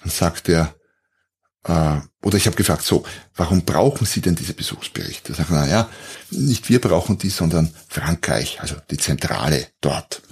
Dann 0.00 0.10
sagt 0.10 0.48
er, 0.50 0.74
äh, 1.64 2.00
oder 2.22 2.36
ich 2.36 2.46
habe 2.46 2.56
gefragt, 2.56 2.84
so, 2.84 3.04
warum 3.34 3.64
brauchen 3.64 4.06
Sie 4.06 4.20
denn 4.20 4.34
diese 4.34 4.52
Besuchsberichte? 4.52 5.32
Sagen, 5.32 5.48
na 5.52 5.66
ja, 5.66 5.88
nicht 6.30 6.68
wir 6.68 6.80
brauchen 6.80 7.18
die, 7.18 7.30
sondern 7.30 7.72
Frankreich, 7.88 8.60
also 8.60 8.76
die 8.90 8.98
Zentrale 8.98 9.66
dort. 9.80 10.22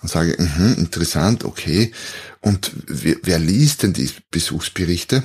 Dann 0.00 0.08
sage 0.08 0.32
ich, 0.32 0.38
mh, 0.38 0.74
interessant, 0.74 1.44
okay. 1.44 1.92
Und 2.40 2.72
wer, 2.86 3.16
wer 3.22 3.38
liest 3.40 3.82
denn 3.82 3.94
die 3.94 4.10
Besuchsberichte? 4.30 5.24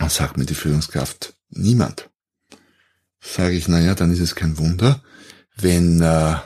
Dann 0.00 0.08
sagt 0.08 0.38
mir 0.38 0.46
die 0.46 0.54
Führungskraft, 0.54 1.34
niemand. 1.50 2.08
Sage 3.20 3.54
ich, 3.54 3.68
naja, 3.68 3.94
dann 3.94 4.10
ist 4.10 4.20
es 4.20 4.34
kein 4.34 4.56
Wunder, 4.56 5.04
wenn 5.56 6.00
äh, 6.00 6.36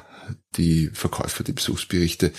die 0.57 0.91
Verkäufer 0.93 1.45
die 1.45 1.53
Besuchsberichte 1.53 2.33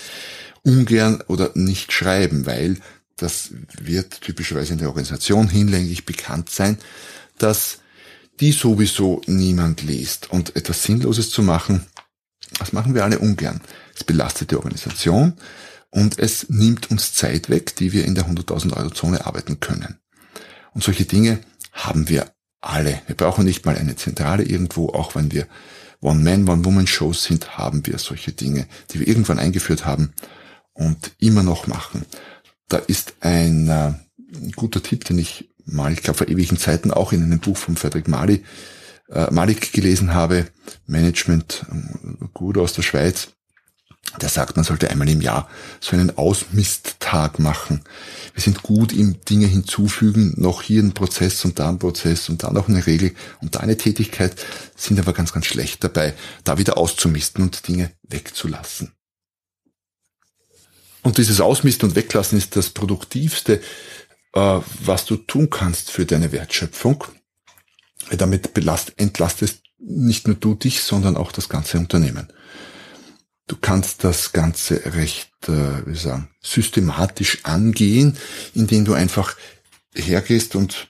ungern 0.62 1.22
oder 1.26 1.52
nicht 1.54 1.90
schreiben, 1.90 2.44
weil 2.44 2.76
das 3.16 3.52
wird 3.80 4.20
typischerweise 4.20 4.74
in 4.74 4.78
der 4.78 4.88
Organisation 4.88 5.48
hinlänglich 5.48 6.04
bekannt 6.04 6.50
sein, 6.50 6.76
dass 7.38 7.78
die 8.40 8.52
sowieso 8.52 9.22
niemand 9.26 9.82
liest. 9.82 10.30
Und 10.30 10.54
etwas 10.54 10.82
Sinnloses 10.82 11.30
zu 11.30 11.42
machen, 11.42 11.86
das 12.58 12.74
machen 12.74 12.94
wir 12.94 13.04
alle 13.04 13.20
ungern. 13.20 13.62
Es 13.94 14.04
belastet 14.04 14.50
die 14.50 14.56
Organisation 14.56 15.32
und 15.88 16.18
es 16.18 16.50
nimmt 16.50 16.90
uns 16.90 17.14
Zeit 17.14 17.48
weg, 17.48 17.74
die 17.76 17.94
wir 17.94 18.04
in 18.04 18.14
der 18.14 18.26
100.000 18.26 18.76
Euro 18.76 18.90
Zone 18.90 19.24
arbeiten 19.24 19.60
können. 19.60 19.98
Und 20.76 20.82
solche 20.82 21.06
Dinge 21.06 21.38
haben 21.72 22.10
wir 22.10 22.30
alle. 22.60 23.00
Wir 23.06 23.16
brauchen 23.16 23.46
nicht 23.46 23.64
mal 23.64 23.78
eine 23.78 23.96
Zentrale 23.96 24.42
irgendwo, 24.42 24.90
auch 24.90 25.14
wenn 25.14 25.32
wir 25.32 25.46
One-Man, 26.02 26.46
One-Woman-Shows 26.46 27.24
sind, 27.24 27.56
haben 27.56 27.86
wir 27.86 27.96
solche 27.96 28.32
Dinge, 28.32 28.66
die 28.90 29.00
wir 29.00 29.08
irgendwann 29.08 29.38
eingeführt 29.38 29.86
haben 29.86 30.12
und 30.74 31.12
immer 31.18 31.42
noch 31.42 31.66
machen. 31.66 32.04
Da 32.68 32.76
ist 32.76 33.14
ein 33.20 33.70
äh, 33.70 33.94
guter 34.54 34.82
Tipp, 34.82 35.06
den 35.06 35.18
ich 35.18 35.48
mal, 35.64 35.94
ich 35.94 36.02
glaube 36.02 36.18
vor 36.18 36.28
ewigen 36.28 36.58
Zeiten 36.58 36.90
auch 36.90 37.14
in 37.14 37.22
einem 37.22 37.40
Buch 37.40 37.56
von 37.56 37.76
Frederick 37.76 38.06
Mali, 38.06 38.44
äh, 39.08 39.30
Malik 39.30 39.72
gelesen 39.72 40.12
habe, 40.12 40.46
Management, 40.86 41.64
äh, 41.72 42.26
gut 42.34 42.58
aus 42.58 42.74
der 42.74 42.82
Schweiz. 42.82 43.28
Der 44.20 44.28
sagt, 44.28 44.56
man 44.56 44.64
sollte 44.64 44.90
einmal 44.90 45.08
im 45.08 45.20
Jahr 45.20 45.48
so 45.80 45.94
einen 45.94 46.16
Ausmisttag 46.16 47.38
machen. 47.38 47.82
Wir 48.32 48.42
sind 48.42 48.62
gut 48.62 48.92
im 48.92 49.20
Dinge 49.24 49.46
hinzufügen, 49.46 50.34
noch 50.36 50.62
hier 50.62 50.82
ein 50.82 50.94
Prozess 50.94 51.44
und 51.44 51.58
da 51.58 51.68
ein 51.68 51.78
Prozess 51.78 52.28
und 52.28 52.42
da 52.42 52.50
noch 52.50 52.68
eine 52.68 52.86
Regel 52.86 53.14
und 53.42 53.54
da 53.54 53.60
eine 53.60 53.76
Tätigkeit, 53.76 54.36
sind 54.74 54.98
aber 54.98 55.12
ganz, 55.12 55.32
ganz 55.32 55.46
schlecht 55.46 55.84
dabei, 55.84 56.14
da 56.44 56.56
wieder 56.56 56.78
auszumisten 56.78 57.42
und 57.42 57.68
Dinge 57.68 57.92
wegzulassen. 58.04 58.92
Und 61.02 61.18
dieses 61.18 61.40
Ausmisten 61.40 61.90
und 61.90 61.94
Weglassen 61.94 62.36
ist 62.36 62.56
das 62.56 62.70
Produktivste, 62.70 63.60
äh, 64.32 64.60
was 64.80 65.04
du 65.04 65.16
tun 65.16 65.50
kannst 65.50 65.90
für 65.90 66.04
deine 66.04 66.32
Wertschöpfung. 66.32 67.04
Damit 68.10 68.50
entlastest 68.96 69.62
nicht 69.78 70.26
nur 70.26 70.36
du 70.36 70.54
dich, 70.54 70.82
sondern 70.82 71.16
auch 71.16 71.32
das 71.32 71.48
ganze 71.48 71.78
Unternehmen. 71.78 72.32
Du 73.48 73.56
kannst 73.60 74.02
das 74.02 74.32
Ganze 74.32 74.94
recht, 74.94 75.30
äh, 75.48 75.86
wie 75.86 75.96
sagen, 75.96 76.28
systematisch 76.42 77.44
angehen, 77.44 78.16
indem 78.54 78.84
du 78.84 78.94
einfach 78.94 79.36
hergehst 79.94 80.56
und 80.56 80.88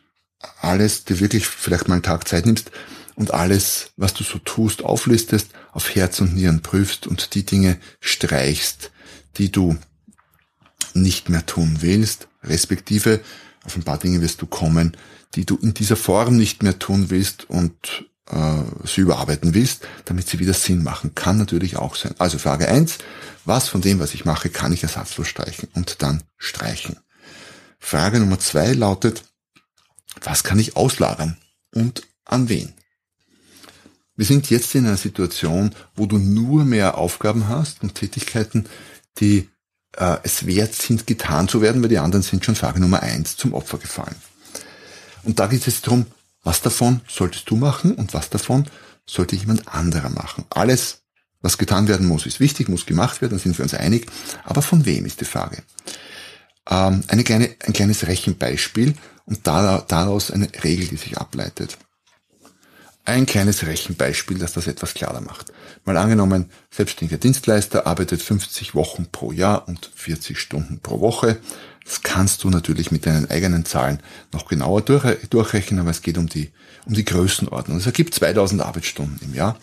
alles, 0.60 1.04
dir 1.04 1.20
wirklich 1.20 1.46
vielleicht 1.46 1.88
mal 1.88 1.94
einen 1.94 2.02
Tag 2.02 2.26
Zeit 2.26 2.46
nimmst 2.46 2.70
und 3.14 3.32
alles, 3.32 3.92
was 3.96 4.14
du 4.14 4.24
so 4.24 4.38
tust, 4.38 4.84
auflistest, 4.84 5.48
auf 5.72 5.94
Herz 5.94 6.20
und 6.20 6.34
Nieren 6.34 6.62
prüfst 6.62 7.06
und 7.06 7.34
die 7.34 7.44
Dinge 7.44 7.78
streichst, 8.00 8.90
die 9.36 9.50
du 9.50 9.76
nicht 10.94 11.28
mehr 11.28 11.44
tun 11.44 11.78
willst, 11.80 12.28
respektive 12.42 13.20
auf 13.64 13.76
ein 13.76 13.82
paar 13.82 13.98
Dinge 13.98 14.20
wirst 14.20 14.40
du 14.40 14.46
kommen, 14.46 14.96
die 15.34 15.44
du 15.44 15.56
in 15.56 15.74
dieser 15.74 15.96
Form 15.96 16.36
nicht 16.36 16.62
mehr 16.62 16.78
tun 16.78 17.10
willst 17.10 17.50
und 17.50 18.06
äh, 18.30 18.86
sie 18.86 19.02
überarbeiten 19.02 19.54
willst, 19.54 19.86
damit 20.04 20.28
sie 20.28 20.38
wieder 20.38 20.54
Sinn 20.54 20.82
machen. 20.82 21.14
Kann 21.14 21.38
natürlich 21.38 21.76
auch 21.76 21.94
sein. 21.96 22.14
Also 22.18 22.38
Frage 22.38 22.68
eins: 22.68 22.98
was 23.44 23.68
von 23.68 23.80
dem, 23.80 24.00
was 24.00 24.14
ich 24.14 24.24
mache, 24.24 24.48
kann 24.48 24.72
ich 24.72 24.82
ersatzlos 24.82 25.28
streichen 25.28 25.68
und 25.74 26.02
dann 26.02 26.22
streichen? 26.36 26.96
Frage 27.78 28.18
Nummer 28.18 28.38
zwei 28.38 28.72
lautet, 28.72 29.22
was 30.22 30.44
kann 30.44 30.58
ich 30.58 30.76
auslagern 30.76 31.36
und 31.74 32.02
an 32.24 32.48
wen? 32.48 32.72
Wir 34.16 34.24
sind 34.24 34.48
jetzt 34.48 34.74
in 34.74 34.86
einer 34.86 34.96
Situation, 34.96 35.74
wo 35.94 36.06
du 36.06 36.18
nur 36.18 36.64
mehr 36.64 36.96
Aufgaben 36.96 37.48
hast 37.48 37.82
und 37.82 37.94
Tätigkeiten, 37.94 38.66
die 39.18 39.50
äh, 39.92 40.16
es 40.22 40.46
wert 40.46 40.74
sind, 40.74 41.06
getan 41.06 41.48
zu 41.48 41.60
werden, 41.60 41.82
weil 41.82 41.90
die 41.90 41.98
anderen 41.98 42.22
sind 42.22 42.44
schon 42.44 42.56
Frage 42.56 42.80
Nummer 42.80 43.02
eins 43.02 43.36
zum 43.36 43.52
Opfer 43.52 43.78
gefallen. 43.78 44.16
Und 45.22 45.38
da 45.38 45.46
geht 45.48 45.66
es 45.66 45.82
darum, 45.82 46.06
was 46.46 46.62
davon 46.62 47.00
solltest 47.08 47.50
du 47.50 47.56
machen 47.56 47.96
und 47.96 48.14
was 48.14 48.30
davon 48.30 48.66
sollte 49.04 49.34
jemand 49.34 49.66
anderer 49.66 50.10
machen. 50.10 50.44
Alles, 50.50 51.02
was 51.40 51.58
getan 51.58 51.88
werden 51.88 52.06
muss, 52.06 52.24
ist 52.24 52.38
wichtig, 52.38 52.68
muss 52.68 52.86
gemacht 52.86 53.20
werden, 53.20 53.40
sind 53.40 53.58
wir 53.58 53.64
uns 53.64 53.74
einig. 53.74 54.06
Aber 54.44 54.62
von 54.62 54.86
wem 54.86 55.06
ist 55.06 55.20
die 55.20 55.24
Frage? 55.24 55.64
Ähm, 56.70 57.02
eine 57.08 57.24
kleine, 57.24 57.50
ein 57.66 57.72
kleines 57.72 58.06
Rechenbeispiel 58.06 58.94
und 59.24 59.44
daraus 59.44 60.30
eine 60.30 60.48
Regel, 60.62 60.86
die 60.86 60.96
sich 60.96 61.18
ableitet. 61.18 61.78
Ein 63.06 63.24
kleines 63.24 63.64
Rechenbeispiel, 63.64 64.36
das 64.36 64.52
das 64.52 64.66
etwas 64.66 64.92
klarer 64.92 65.20
macht. 65.20 65.52
Mal 65.84 65.96
angenommen, 65.96 66.50
selbstständiger 66.72 67.18
Dienstleister 67.18 67.86
arbeitet 67.86 68.20
50 68.20 68.74
Wochen 68.74 69.06
pro 69.12 69.30
Jahr 69.30 69.68
und 69.68 69.92
40 69.94 70.36
Stunden 70.36 70.80
pro 70.80 70.98
Woche. 70.98 71.38
Das 71.84 72.02
kannst 72.02 72.42
du 72.42 72.50
natürlich 72.50 72.90
mit 72.90 73.06
deinen 73.06 73.30
eigenen 73.30 73.64
Zahlen 73.64 74.00
noch 74.32 74.48
genauer 74.48 74.82
durchrechnen, 74.82 75.78
aber 75.78 75.90
es 75.90 76.02
geht 76.02 76.18
um 76.18 76.28
die, 76.28 76.50
um 76.84 76.94
die 76.94 77.04
Größenordnung. 77.04 77.78
Es 77.78 77.86
ergibt 77.86 78.12
2000 78.12 78.60
Arbeitsstunden 78.60 79.20
im 79.22 79.34
Jahr. 79.34 79.56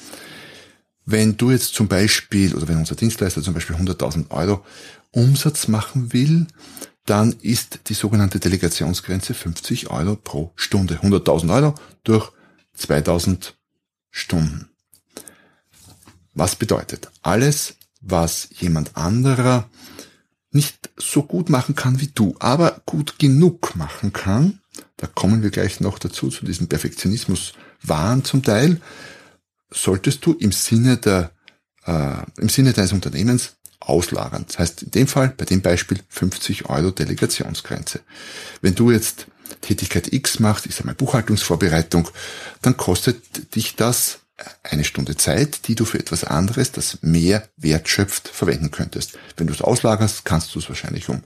Wenn 1.06 1.36
du 1.36 1.52
jetzt 1.52 1.74
zum 1.74 1.90
Beispiel, 1.90 2.56
oder 2.56 2.70
wenn 2.70 2.78
unser 2.78 2.96
Dienstleister 2.96 3.42
zum 3.42 3.54
Beispiel 3.54 3.76
100.000 3.76 4.32
Euro 4.32 4.66
Umsatz 5.12 5.68
machen 5.68 6.14
will, 6.14 6.48
dann 7.06 7.36
ist 7.42 7.82
die 7.90 7.94
sogenannte 7.94 8.40
Delegationsgrenze 8.40 9.34
50 9.34 9.90
Euro 9.90 10.16
pro 10.16 10.54
Stunde. 10.56 11.00
100.000 11.04 11.54
Euro 11.54 11.76
durch 12.06 12.32
2000 12.75 13.56
Stunden. 14.12 14.70
Was 16.34 16.56
bedeutet? 16.56 17.10
Alles, 17.22 17.75
was 18.01 18.50
jemand 18.51 18.98
anderer 18.98 19.70
nicht 20.51 20.89
so 20.98 21.24
gut 21.24 21.50
machen 21.50 21.75
kann 21.75 22.00
wie 22.00 22.12
du, 22.13 22.36
aber 22.39 22.82
gut 22.86 23.18
genug 23.18 23.75
machen 23.75 24.13
kann, 24.13 24.60
da 24.98 25.08
kommen 25.08 25.44
wir 25.44 25.50
gleich 25.50 25.80
noch 25.80 26.00
dazu, 26.00 26.30
zu 26.30 26.46
diesem 26.46 26.68
Perfektionismus 26.68 27.53
Wahn 27.82 28.24
zum 28.24 28.44
Teil, 28.44 28.80
solltest 29.72 30.25
du 30.25 30.34
im 30.34 30.51
Sinne 30.51 30.98
der, 30.98 31.32
äh, 31.86 32.24
im 32.38 32.50
Sinne 32.50 32.74
deines 32.74 32.94
Unternehmens 32.94 33.56
auslagern. 33.80 34.46
Das 34.48 34.60
heißt, 34.60 34.84
in 34.84 34.92
dem 34.92 35.08
Fall, 35.08 35.34
bei 35.36 35.46
dem 35.46 35.62
Beispiel 35.62 36.00
50 36.08 36.70
Euro 36.70 36.92
Delegationsgrenze. 36.92 38.01
Wenn 38.62 38.75
du 38.75 38.92
jetzt 38.92 39.27
Tätigkeit 39.62 40.12
X 40.12 40.40
machst, 40.40 40.66
ich 40.66 40.76
sage 40.76 40.88
mal 40.88 40.96
Buchhaltungsvorbereitung, 40.96 42.10
dann 42.62 42.78
kostet 42.78 43.56
dich 43.56 43.76
das 43.76 44.20
eine 44.64 44.84
Stunde 44.84 45.16
Zeit, 45.16 45.68
die 45.68 45.76
du 45.76 45.86
für 45.86 46.00
etwas 46.00 46.24
anderes, 46.24 46.72
das 46.72 47.00
mehr 47.02 47.48
Wert 47.58 47.88
schöpft, 47.88 48.28
verwenden 48.28 48.72
könntest. 48.72 49.18
Wenn 49.38 49.48
du 49.48 49.54
es 49.54 49.62
auslagerst, 49.62 50.26
kannst 50.26 50.54
du 50.56 50.60
es 50.60 50.70
wahrscheinlich 50.70 51.10
um, 51.10 51.24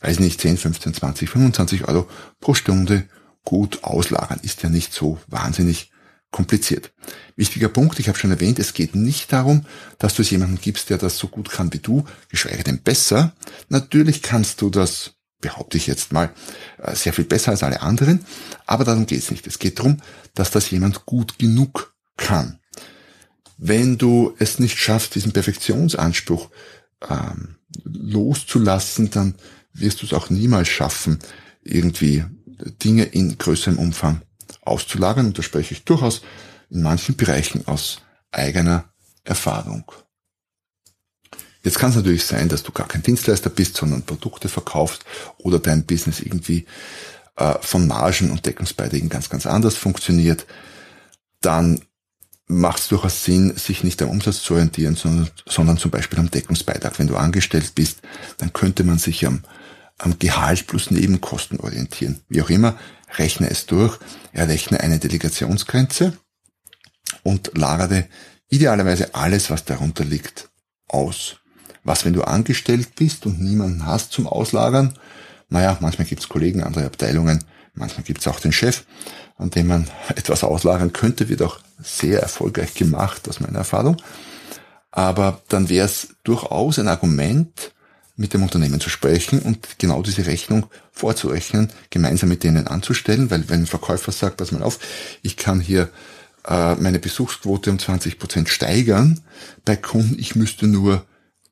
weiß 0.00 0.20
nicht, 0.20 0.40
10, 0.40 0.56
15, 0.56 0.94
20, 0.94 1.30
25 1.30 1.88
Euro 1.88 2.08
pro 2.40 2.54
Stunde 2.54 3.04
gut 3.44 3.84
auslagern. 3.84 4.40
Ist 4.42 4.62
ja 4.62 4.68
nicht 4.68 4.92
so 4.92 5.18
wahnsinnig 5.26 5.90
kompliziert. 6.30 6.92
Wichtiger 7.36 7.68
Punkt, 7.68 7.98
ich 7.98 8.08
habe 8.08 8.18
schon 8.18 8.30
erwähnt, 8.30 8.58
es 8.58 8.72
geht 8.72 8.94
nicht 8.94 9.32
darum, 9.32 9.66
dass 9.98 10.14
du 10.14 10.22
es 10.22 10.30
jemandem 10.30 10.60
gibst, 10.60 10.90
der 10.90 10.98
das 10.98 11.18
so 11.18 11.28
gut 11.28 11.50
kann 11.50 11.72
wie 11.72 11.78
du, 11.78 12.04
geschweige 12.28 12.62
denn 12.62 12.82
besser. 12.82 13.34
Natürlich 13.68 14.22
kannst 14.22 14.62
du 14.62 14.70
das 14.70 15.14
behaupte 15.40 15.76
ich 15.76 15.86
jetzt 15.86 16.12
mal, 16.12 16.30
äh, 16.78 16.94
sehr 16.94 17.12
viel 17.12 17.24
besser 17.24 17.52
als 17.52 17.62
alle 17.62 17.82
anderen. 17.82 18.24
Aber 18.66 18.84
darum 18.84 19.06
geht 19.06 19.20
es 19.20 19.30
nicht. 19.30 19.46
Es 19.46 19.58
geht 19.58 19.78
darum, 19.78 19.98
dass 20.34 20.50
das 20.50 20.70
jemand 20.70 21.06
gut 21.06 21.38
genug 21.38 21.94
kann. 22.16 22.58
Wenn 23.56 23.98
du 23.98 24.34
es 24.38 24.58
nicht 24.58 24.78
schaffst, 24.78 25.14
diesen 25.14 25.32
Perfektionsanspruch 25.32 26.50
ähm, 27.08 27.56
loszulassen, 27.84 29.10
dann 29.10 29.34
wirst 29.72 30.02
du 30.02 30.06
es 30.06 30.12
auch 30.12 30.30
niemals 30.30 30.68
schaffen, 30.68 31.18
irgendwie 31.62 32.24
Dinge 32.82 33.04
in 33.04 33.36
größerem 33.38 33.78
Umfang 33.78 34.22
auszulagern. 34.62 35.26
Und 35.26 35.38
da 35.38 35.42
spreche 35.42 35.74
ich 35.74 35.84
durchaus 35.84 36.22
in 36.70 36.82
manchen 36.82 37.16
Bereichen 37.16 37.66
aus 37.66 38.00
eigener 38.30 38.92
Erfahrung. 39.24 39.90
Jetzt 41.62 41.78
kann 41.78 41.90
es 41.90 41.96
natürlich 41.96 42.24
sein, 42.24 42.48
dass 42.48 42.62
du 42.62 42.72
gar 42.72 42.88
kein 42.88 43.02
Dienstleister 43.02 43.50
bist, 43.50 43.76
sondern 43.76 44.02
Produkte 44.02 44.48
verkaufst 44.48 45.04
oder 45.38 45.58
dein 45.58 45.84
Business 45.84 46.20
irgendwie 46.20 46.66
äh, 47.36 47.54
von 47.60 47.86
Margen 47.86 48.30
und 48.30 48.46
Deckungsbeiträgen 48.46 49.08
ganz, 49.08 49.28
ganz 49.28 49.46
anders 49.46 49.76
funktioniert, 49.76 50.46
dann 51.40 51.80
macht 52.46 52.80
es 52.80 52.88
durchaus 52.88 53.24
Sinn, 53.24 53.56
sich 53.56 53.84
nicht 53.84 54.02
am 54.02 54.10
Umsatz 54.10 54.42
zu 54.42 54.54
orientieren, 54.54 54.96
sondern, 54.96 55.30
sondern 55.46 55.78
zum 55.78 55.90
Beispiel 55.90 56.18
am 56.18 56.30
Deckungsbeitrag. 56.30 56.98
Wenn 56.98 57.06
du 57.06 57.16
angestellt 57.16 57.74
bist, 57.74 58.00
dann 58.38 58.52
könnte 58.52 58.82
man 58.82 58.98
sich 58.98 59.24
am, 59.26 59.44
am 59.98 60.18
Gehalt 60.18 60.66
plus 60.66 60.90
Nebenkosten 60.90 61.60
orientieren. 61.60 62.20
Wie 62.28 62.42
auch 62.42 62.50
immer, 62.50 62.76
rechne 63.16 63.50
es 63.50 63.66
durch, 63.66 63.98
errechne 64.32 64.80
eine 64.80 64.98
Delegationsgrenze 64.98 66.16
und 67.22 67.56
lagere 67.56 68.06
idealerweise 68.48 69.14
alles, 69.14 69.50
was 69.50 69.64
darunter 69.64 70.04
liegt, 70.04 70.48
aus. 70.88 71.39
Was, 71.84 72.04
wenn 72.04 72.12
du 72.12 72.22
angestellt 72.22 72.94
bist 72.96 73.26
und 73.26 73.40
niemanden 73.40 73.86
hast 73.86 74.12
zum 74.12 74.26
Auslagern? 74.26 74.94
Naja, 75.48 75.78
manchmal 75.80 76.06
gibt's 76.06 76.28
Kollegen, 76.28 76.62
andere 76.62 76.84
Abteilungen, 76.86 77.42
manchmal 77.74 78.04
gibt's 78.04 78.28
auch 78.28 78.40
den 78.40 78.52
Chef, 78.52 78.84
an 79.36 79.50
dem 79.50 79.66
man 79.66 79.88
etwas 80.08 80.44
auslagern 80.44 80.92
könnte, 80.92 81.28
wird 81.28 81.42
auch 81.42 81.58
sehr 81.82 82.20
erfolgreich 82.20 82.74
gemacht, 82.74 83.28
aus 83.28 83.40
meiner 83.40 83.58
Erfahrung. 83.58 83.96
Aber 84.92 85.40
dann 85.48 85.68
wäre 85.68 85.86
es 85.86 86.16
durchaus 86.24 86.78
ein 86.78 86.88
Argument, 86.88 87.72
mit 88.20 88.34
dem 88.34 88.42
Unternehmen 88.42 88.80
zu 88.80 88.90
sprechen 88.90 89.40
und 89.40 89.78
genau 89.78 90.02
diese 90.02 90.26
Rechnung 90.26 90.66
vorzurechnen, 90.92 91.70
gemeinsam 91.88 92.28
mit 92.28 92.44
denen 92.44 92.66
anzustellen, 92.66 93.30
weil 93.30 93.48
wenn 93.48 93.62
ein 93.62 93.66
Verkäufer 93.66 94.12
sagt, 94.12 94.36
pass 94.36 94.52
mal 94.52 94.62
auf, 94.62 94.78
ich 95.22 95.38
kann 95.38 95.58
hier 95.58 95.88
äh, 96.46 96.74
meine 96.74 96.98
Besuchsquote 96.98 97.70
um 97.70 97.78
20 97.78 98.18
Prozent 98.18 98.50
steigern 98.50 99.20
bei 99.64 99.74
Kunden, 99.74 100.18
ich 100.18 100.36
müsste 100.36 100.66
nur 100.66 101.06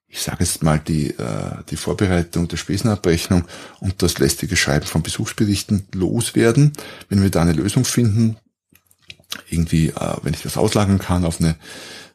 ich 0.08 0.22
sage 0.22 0.38
jetzt 0.40 0.62
mal, 0.62 0.78
die, 0.78 1.10
äh, 1.10 1.62
die 1.70 1.76
Vorbereitung 1.76 2.48
der 2.48 2.56
Spesenabrechnung 2.56 3.44
und 3.80 4.02
das 4.02 4.18
lästige 4.18 4.56
Schreiben 4.56 4.86
von 4.86 5.02
Besuchsberichten 5.02 5.86
loswerden. 5.92 6.72
Wenn 7.08 7.22
wir 7.22 7.30
da 7.30 7.42
eine 7.42 7.52
Lösung 7.52 7.84
finden, 7.84 8.38
irgendwie, 9.50 9.88
äh, 9.88 10.16
wenn 10.22 10.32
ich 10.32 10.42
das 10.42 10.56
auslagern 10.56 10.98
kann 10.98 11.26
auf 11.26 11.40
eine 11.40 11.56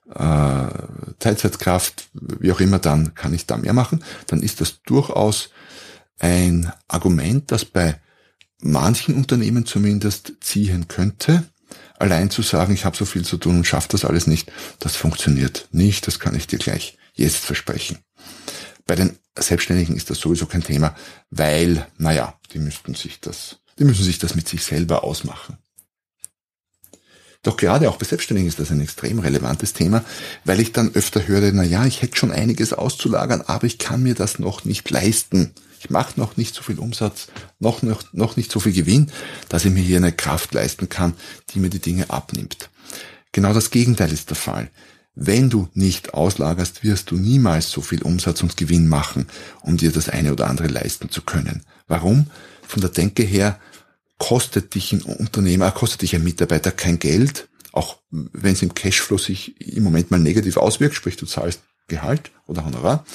äh, 0.09 1.13
Teilzeitkraft, 1.19 2.09
wie 2.13 2.51
auch 2.51 2.59
immer, 2.59 2.79
dann 2.79 3.13
kann 3.13 3.33
ich 3.33 3.45
da 3.45 3.57
mehr 3.57 3.73
machen, 3.73 4.03
dann 4.25 4.41
ist 4.41 4.59
das 4.59 4.81
durchaus 4.83 5.51
ein 6.17 6.71
Argument, 6.87 7.51
das 7.51 7.63
bei 7.63 7.99
manchen 8.59 9.15
Unternehmen 9.15 9.65
zumindest 9.65 10.33
ziehen 10.41 10.87
könnte. 10.87 11.43
Allein 11.99 12.31
zu 12.31 12.41
sagen, 12.41 12.73
ich 12.73 12.85
habe 12.85 12.97
so 12.97 13.05
viel 13.05 13.23
zu 13.23 13.37
tun 13.37 13.57
und 13.57 13.67
schaffe 13.67 13.89
das 13.91 14.03
alles 14.03 14.25
nicht, 14.25 14.51
das 14.79 14.95
funktioniert 14.95 15.67
nicht, 15.71 16.07
das 16.07 16.19
kann 16.19 16.35
ich 16.35 16.47
dir 16.47 16.59
gleich 16.59 16.97
jetzt 17.13 17.37
versprechen. 17.37 17.99
Bei 18.85 18.95
den 18.95 19.17
Selbstständigen 19.37 19.95
ist 19.95 20.09
das 20.09 20.19
sowieso 20.19 20.45
kein 20.45 20.63
Thema, 20.63 20.95
weil, 21.29 21.87
naja, 21.97 22.37
die 22.53 22.59
müssten 22.59 22.93
sich 22.95 23.19
das, 23.19 23.59
die 23.79 23.85
müssen 23.85 24.03
sich 24.03 24.19
das 24.19 24.35
mit 24.35 24.47
sich 24.47 24.63
selber 24.63 25.03
ausmachen. 25.03 25.57
Doch 27.43 27.57
gerade 27.57 27.89
auch 27.89 27.97
bei 27.97 28.05
Selbstständigen 28.05 28.47
ist 28.47 28.59
das 28.59 28.71
ein 28.71 28.79
extrem 28.79 29.19
relevantes 29.19 29.73
Thema, 29.73 30.03
weil 30.45 30.61
ich 30.61 30.71
dann 30.71 30.95
öfter 30.95 31.27
höre, 31.27 31.51
na 31.51 31.63
ja, 31.63 31.85
ich 31.85 32.01
hätte 32.01 32.15
schon 32.15 32.31
einiges 32.31 32.71
auszulagern, 32.71 33.41
aber 33.41 33.65
ich 33.65 33.77
kann 33.77 34.01
mir 34.01 34.15
das 34.15 34.39
noch 34.39 34.63
nicht 34.63 34.89
leisten. 34.89 35.51
Ich 35.81 35.89
mache 35.89 36.17
noch 36.17 36.37
nicht 36.37 36.55
so 36.55 36.63
viel 36.63 36.79
Umsatz, 36.79 37.27
noch, 37.59 37.81
noch, 37.81 38.01
noch 38.13 38.37
nicht 38.37 38.49
so 38.49 38.61
viel 38.61 38.71
Gewinn, 38.71 39.11
dass 39.49 39.65
ich 39.65 39.73
mir 39.73 39.83
hier 39.83 39.97
eine 39.97 40.13
Kraft 40.13 40.53
leisten 40.53 40.87
kann, 40.87 41.15
die 41.49 41.59
mir 41.59 41.69
die 41.69 41.79
Dinge 41.79 42.09
abnimmt. 42.09 42.69
Genau 43.33 43.53
das 43.53 43.71
Gegenteil 43.71 44.13
ist 44.13 44.29
der 44.29 44.37
Fall. 44.37 44.69
Wenn 45.15 45.49
du 45.49 45.67
nicht 45.73 46.15
auslagerst, 46.15 46.83
wirst 46.83 47.11
du 47.11 47.15
niemals 47.15 47.69
so 47.69 47.81
viel 47.81 48.01
Umsatz 48.01 48.41
und 48.41 48.57
Gewinn 48.57 48.87
machen, 48.87 49.27
um 49.61 49.77
dir 49.77 49.91
das 49.91 50.09
eine 50.09 50.31
oder 50.31 50.47
andere 50.47 50.67
leisten 50.67 51.09
zu 51.09 51.21
können. 51.21 51.63
Warum? 51.87 52.27
Von 52.67 52.81
der 52.81 52.89
Denke 52.89 53.23
her 53.23 53.59
kostet 54.17 54.73
dich 54.73 54.91
ein 54.91 55.01
Unternehmer, 55.01 55.71
kostet 55.71 56.01
dich 56.01 56.15
ein 56.15 56.23
Mitarbeiter 56.23 56.71
kein 56.71 56.97
Geld, 56.97 57.47
auch 57.71 57.97
wenn 58.09 58.53
es 58.53 58.61
im 58.61 58.73
Cashflow 58.73 59.17
sich 59.17 59.59
im 59.61 59.83
Moment 59.83 60.09
mal 60.11 60.19
negativ 60.19 60.57
auswirkt, 60.57 60.95
sprich 60.95 61.17
du 61.17 61.25
zahlst 61.25 61.61
Gehalt 61.87 62.31
oder 62.47 62.65
Honorar, 62.65 63.05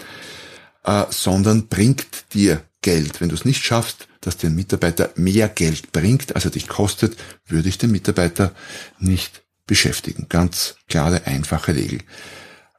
äh, 0.85 1.05
sondern 1.11 1.69
bringt 1.69 2.33
dir 2.35 2.63
Geld. 2.83 3.21
Wenn 3.21 3.29
du 3.29 3.35
es 3.35 3.45
nicht 3.45 3.65
schaffst, 3.65 4.07
dass 4.21 4.37
dir 4.37 4.49
ein 4.49 4.55
Mitarbeiter 4.55 5.11
mehr 5.17 5.49
Geld 5.49 5.93
bringt, 5.93 6.35
als 6.35 6.45
er 6.45 6.51
dich 6.51 6.69
kostet, 6.69 7.17
würde 7.47 7.69
ich 7.69 7.79
den 7.79 7.91
Mitarbeiter 7.91 8.53
nicht 8.99 9.43
beschäftigen. 9.69 10.27
Ganz 10.29 10.75
klare, 10.89 11.27
einfache 11.27 11.77
Regel. 11.77 12.01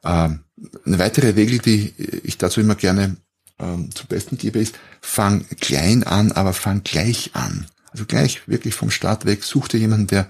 Ähm, 0.04 0.40
eine 0.84 0.98
weitere 0.98 1.30
Regel, 1.30 1.58
die 1.58 1.94
ich 2.22 2.36
dazu 2.36 2.60
immer 2.60 2.74
gerne 2.74 3.16
ähm, 3.58 3.90
zum 3.94 4.08
Besten 4.08 4.36
gebe, 4.36 4.58
ist, 4.58 4.78
fang 5.00 5.46
klein 5.60 6.04
an, 6.04 6.32
aber 6.32 6.52
fang 6.52 6.82
gleich 6.82 7.30
an. 7.32 7.66
Also 7.92 8.04
gleich 8.04 8.46
wirklich 8.46 8.74
vom 8.74 8.90
Start 8.90 9.24
weg, 9.24 9.42
such 9.42 9.68
dir 9.68 9.78
jemanden, 9.78 10.08
der, 10.08 10.28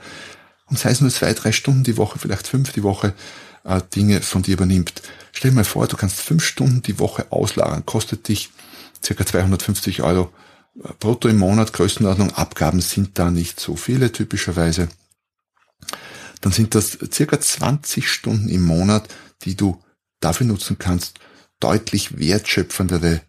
und 0.66 0.78
sei 0.78 0.90
es 0.90 1.00
nur 1.00 1.10
zwei, 1.10 1.34
drei 1.34 1.50
Stunden 1.50 1.82
die 1.82 1.96
Woche, 1.96 2.20
vielleicht 2.20 2.46
fünf 2.46 2.72
die 2.72 2.84
Woche, 2.84 3.12
äh, 3.64 3.80
Dinge 3.94 4.20
von 4.20 4.42
dir 4.42 4.54
übernimmt. 4.54 5.02
Stell 5.32 5.50
dir 5.50 5.56
mal 5.56 5.64
vor, 5.64 5.88
du 5.88 5.96
kannst 5.96 6.20
fünf 6.20 6.44
Stunden 6.44 6.82
die 6.82 7.00
Woche 7.00 7.26
auslagern, 7.30 7.84
kostet 7.84 8.28
dich 8.28 8.50
circa 9.02 9.26
250 9.26 10.02
Euro 10.02 10.32
brutto 10.98 11.28
im 11.28 11.38
Monat, 11.38 11.72
Größenordnung, 11.72 12.32
Abgaben 12.32 12.80
sind 12.80 13.18
da 13.18 13.30
nicht 13.30 13.58
so 13.58 13.76
viele 13.76 14.12
typischerweise 14.12 14.88
dann 16.40 16.52
sind 16.52 16.74
das 16.74 16.98
circa 17.12 17.40
20 17.40 18.08
Stunden 18.08 18.48
im 18.48 18.62
Monat, 18.62 19.08
die 19.42 19.56
du 19.56 19.82
dafür 20.20 20.46
nutzen 20.46 20.78
kannst, 20.78 21.18
deutlich 21.60 22.18
wertschöpfendere 22.18 23.20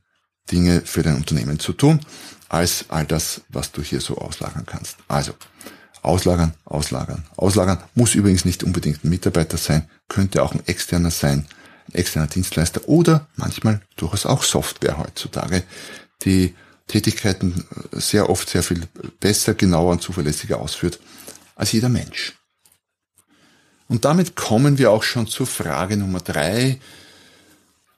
Dinge 0.51 0.81
für 0.81 1.03
dein 1.03 1.15
Unternehmen 1.15 1.59
zu 1.59 1.73
tun, 1.73 1.99
als 2.49 2.85
all 2.89 3.05
das, 3.05 3.41
was 3.49 3.71
du 3.71 3.81
hier 3.81 4.01
so 4.01 4.17
auslagern 4.17 4.65
kannst. 4.65 4.97
Also, 5.07 5.33
auslagern, 6.01 6.53
auslagern, 6.65 7.23
auslagern. 7.37 7.83
Muss 7.95 8.15
übrigens 8.15 8.45
nicht 8.45 8.63
unbedingt 8.63 9.03
ein 9.03 9.09
Mitarbeiter 9.09 9.57
sein, 9.57 9.89
könnte 10.07 10.43
auch 10.43 10.53
ein 10.53 10.65
externer 10.67 11.11
sein, 11.11 11.45
ein 11.89 11.95
externer 11.95 12.27
Dienstleister 12.27 12.87
oder 12.87 13.27
manchmal 13.35 13.81
durchaus 13.95 14.25
auch 14.25 14.43
Software 14.43 14.97
heutzutage, 14.97 15.63
die 16.23 16.55
Tätigkeiten 16.87 17.65
sehr 17.91 18.29
oft 18.29 18.49
sehr 18.49 18.63
viel 18.63 18.87
besser, 19.19 19.53
genauer 19.53 19.93
und 19.93 20.01
zuverlässiger 20.01 20.59
ausführt 20.59 20.99
als 21.55 21.71
jeder 21.71 21.89
Mensch. 21.89 22.40
Und 23.91 24.05
damit 24.05 24.37
kommen 24.37 24.77
wir 24.77 24.89
auch 24.89 25.03
schon 25.03 25.27
zur 25.27 25.45
Frage 25.45 25.97
Nummer 25.97 26.21
drei 26.21 26.79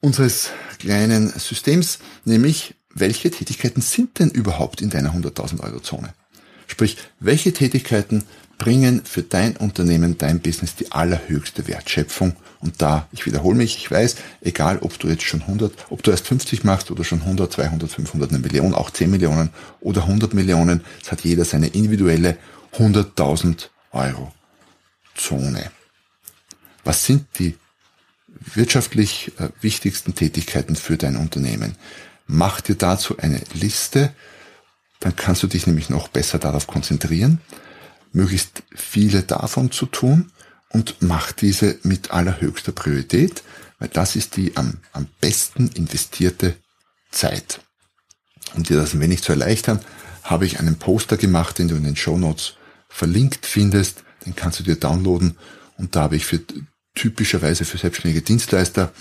unseres 0.01 0.49
kleinen 0.79 1.29
Systems, 1.37 1.99
nämlich 2.25 2.73
welche 2.95 3.29
Tätigkeiten 3.29 3.81
sind 3.81 4.17
denn 4.17 4.31
überhaupt 4.31 4.81
in 4.81 4.89
deiner 4.89 5.13
100.000 5.13 5.59
Euro 5.59 5.81
Zone? 5.81 6.15
Sprich, 6.65 6.97
welche 7.19 7.53
Tätigkeiten 7.53 8.23
bringen 8.57 9.03
für 9.05 9.21
dein 9.21 9.55
Unternehmen, 9.55 10.17
dein 10.17 10.39
Business 10.39 10.73
die 10.73 10.91
allerhöchste 10.91 11.67
Wertschöpfung? 11.67 12.35
Und 12.59 12.81
da, 12.81 13.07
ich 13.11 13.27
wiederhole 13.27 13.55
mich, 13.55 13.77
ich 13.77 13.91
weiß, 13.91 14.15
egal 14.41 14.79
ob 14.79 14.97
du 14.97 15.09
jetzt 15.09 15.25
schon 15.25 15.41
100, 15.41 15.91
ob 15.91 16.01
du 16.01 16.09
erst 16.09 16.27
50 16.27 16.63
machst 16.63 16.89
oder 16.89 17.03
schon 17.03 17.21
100, 17.21 17.53
200, 17.53 17.91
500, 17.91 18.31
eine 18.31 18.39
Million, 18.39 18.73
auch 18.73 18.89
10 18.89 19.11
Millionen 19.11 19.51
oder 19.79 20.01
100 20.05 20.33
Millionen, 20.33 20.83
es 21.03 21.11
hat 21.11 21.21
jeder 21.21 21.45
seine 21.45 21.67
individuelle 21.67 22.37
100.000 22.79 23.67
Euro 23.91 24.33
Zone. 25.13 25.69
Was 26.83 27.05
sind 27.05 27.27
die 27.39 27.57
wirtschaftlich 28.29 29.31
äh, 29.39 29.49
wichtigsten 29.61 30.15
Tätigkeiten 30.15 30.75
für 30.75 30.97
dein 30.97 31.15
Unternehmen? 31.15 31.75
Mach 32.27 32.61
dir 32.61 32.75
dazu 32.75 33.17
eine 33.17 33.41
Liste, 33.53 34.13
dann 34.99 35.15
kannst 35.15 35.43
du 35.43 35.47
dich 35.47 35.67
nämlich 35.67 35.89
noch 35.89 36.07
besser 36.07 36.39
darauf 36.39 36.67
konzentrieren, 36.67 37.41
möglichst 38.11 38.63
viele 38.73 39.23
davon 39.23 39.71
zu 39.71 39.85
tun 39.85 40.31
und 40.69 41.01
mach 41.01 41.31
diese 41.31 41.77
mit 41.83 42.11
allerhöchster 42.11 42.71
Priorität, 42.71 43.43
weil 43.79 43.89
das 43.89 44.15
ist 44.15 44.37
die 44.37 44.55
am, 44.55 44.79
am 44.93 45.07
besten 45.19 45.67
investierte 45.69 46.55
Zeit. 47.11 47.59
Um 48.55 48.63
dir 48.63 48.77
das 48.77 48.93
ein 48.93 49.01
wenig 49.01 49.23
zu 49.23 49.31
erleichtern, 49.31 49.79
habe 50.23 50.45
ich 50.45 50.59
einen 50.59 50.79
Poster 50.79 51.17
gemacht, 51.17 51.59
den 51.59 51.67
du 51.67 51.75
in 51.75 51.83
den 51.83 51.95
Show 51.95 52.17
Notes 52.17 52.53
verlinkt 52.87 53.45
findest. 53.45 54.03
Den 54.25 54.35
kannst 54.35 54.59
du 54.59 54.63
dir 54.63 54.75
downloaden 54.75 55.37
und 55.77 55.95
da 55.95 56.03
habe 56.03 56.15
ich 56.15 56.25
für 56.25 56.39
typischerweise 56.95 57.65
für 57.65 57.77
selbstständige 57.77 58.21
Dienstleister 58.21 58.91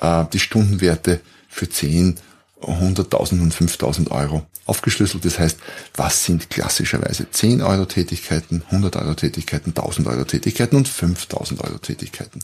äh, 0.00 0.24
die 0.32 0.40
Stundenwerte 0.40 1.20
für 1.48 1.68
10, 1.68 2.16
100.000 2.62 3.40
und 3.40 3.54
5.000 3.54 4.10
Euro 4.10 4.46
aufgeschlüsselt. 4.66 5.24
Das 5.24 5.38
heißt, 5.38 5.58
was 5.96 6.24
sind 6.24 6.50
klassischerweise 6.50 7.30
10 7.30 7.62
Euro 7.62 7.84
Tätigkeiten, 7.84 8.62
100 8.70 8.96
Euro 8.96 9.14
Tätigkeiten, 9.14 9.70
1000 9.70 10.06
Euro 10.08 10.24
Tätigkeiten 10.24 10.76
und 10.76 10.88
5000 10.88 11.60
Euro 11.60 11.78
Tätigkeiten. 11.78 12.40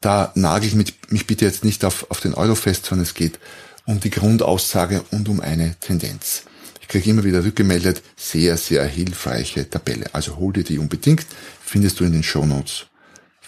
Da 0.00 0.32
nagel 0.34 0.68
ich 0.68 0.74
mich 1.10 1.26
bitte 1.26 1.44
jetzt 1.44 1.64
nicht 1.64 1.84
auf, 1.84 2.10
auf 2.10 2.20
den 2.20 2.34
Euro 2.34 2.54
fest, 2.54 2.86
sondern 2.86 3.04
es 3.04 3.14
geht 3.14 3.38
um 3.84 4.00
die 4.00 4.10
Grundaussage 4.10 5.02
und 5.10 5.28
um 5.28 5.40
eine 5.40 5.74
Tendenz. 5.80 6.44
Ich 6.80 6.88
kriege 6.88 7.10
immer 7.10 7.24
wieder 7.24 7.44
rückgemeldet, 7.44 8.02
sehr, 8.16 8.56
sehr 8.56 8.84
hilfreiche 8.84 9.68
Tabelle. 9.68 10.06
Also 10.12 10.36
hol 10.36 10.52
dir 10.52 10.64
die 10.64 10.78
unbedingt, 10.78 11.26
findest 11.64 12.00
du 12.00 12.04
in 12.04 12.12
den 12.12 12.22
Show 12.22 12.46
Notes 12.46 12.86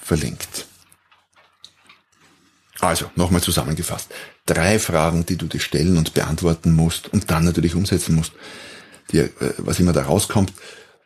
verlinkt. 0.03 0.67
Also, 2.81 3.11
nochmal 3.15 3.41
zusammengefasst. 3.41 4.09
Drei 4.45 4.81
Fragen, 4.81 5.25
die 5.25 5.37
du 5.37 5.47
dir 5.47 5.61
stellen 5.61 5.97
und 5.97 6.15
beantworten 6.15 6.73
musst 6.73 7.13
und 7.13 7.31
dann 7.31 7.45
natürlich 7.45 7.77
umsetzen 7.77 8.17
musst. 8.17 8.33
dir, 9.13 9.25
äh, 9.25 9.55
was 9.59 9.79
immer 9.79 9.93
da 9.93 10.03
rauskommt, 10.03 10.53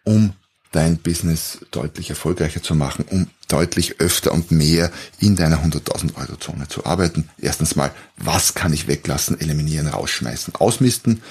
um 0.05 0.33
dein 0.73 0.99
Business 0.99 1.59
deutlich 1.71 2.11
erfolgreicher 2.11 2.63
zu 2.63 2.75
machen, 2.75 3.05
um 3.11 3.29
deutlich 3.49 4.01
öfter 4.01 4.33
und 4.33 4.51
mehr 4.51 4.91
in 5.19 5.37
deiner 5.37 5.63
100.000 5.63 6.17
Euro 6.17 6.37
Zone 6.37 6.69
zu 6.69 6.85
arbeiten. 6.87 7.29
Erstens 7.39 7.77
mal, 7.77 7.91
was 8.17 8.55
kann 8.55 8.73
ich 8.73 8.87
weglassen, 8.87 9.41
eliminieren, 9.41 9.87
rausschmeißen, 9.87 10.55
ausmisten? 10.55 11.23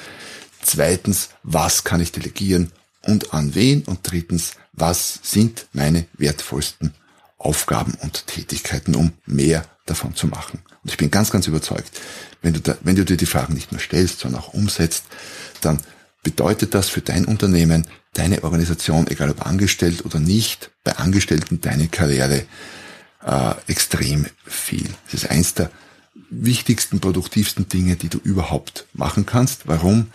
Zweitens, 0.62 1.30
was 1.44 1.84
kann 1.84 2.02
ich 2.02 2.12
delegieren 2.12 2.72
und 3.02 3.34
an 3.34 3.56
wen? 3.56 3.84
Und 3.84 4.00
drittens, 4.04 4.54
was 4.74 5.20
sind 5.24 5.68
meine 5.74 6.08
wertvollsten 6.18 6.94
Aufgaben 7.46 7.94
und 8.02 8.28
Tätigkeiten, 8.28 8.96
um 8.96 9.14
mehr 9.26 9.66
davon 9.86 10.16
zu 10.16 10.28
machen? 10.28 10.60
Und 10.84 10.92
ich 10.92 10.98
bin 10.98 11.12
ganz, 11.12 11.32
ganz 11.32 11.48
überzeugt, 11.48 11.92
wenn 12.42 12.54
du, 12.54 12.60
da, 12.60 12.76
wenn 12.82 12.96
du 12.96 13.06
dir 13.06 13.18
die 13.18 13.26
Fragen 13.26 13.54
nicht 13.54 13.72
nur 13.72 13.80
stellst, 13.80 14.20
sondern 14.20 14.42
auch 14.42 14.54
umsetzt, 14.54 15.06
dann 15.62 15.80
bedeutet 16.24 16.74
das 16.74 16.90
für 16.90 17.02
dein 17.02 17.26
Unternehmen, 17.26 17.88
deine 18.14 18.44
Organisation, 18.44 19.08
egal 19.08 19.30
ob 19.30 19.46
angestellt 19.46 20.06
oder 20.06 20.20
nicht, 20.20 20.72
bei 20.84 20.96
Angestellten 20.98 21.62
deine 21.62 21.88
Karriere 21.88 22.46
äh, 23.26 23.54
extrem 23.68 24.26
viel. 24.46 24.90
Das 25.06 25.24
ist 25.24 25.30
eins 25.30 25.54
der 25.54 25.70
wichtigsten, 26.30 27.00
produktivsten 27.00 27.70
Dinge, 27.70 27.96
die 27.96 28.10
du 28.10 28.18
überhaupt 28.18 28.88
machen 28.94 29.26
kannst. 29.26 29.68
Warum? 29.68 30.12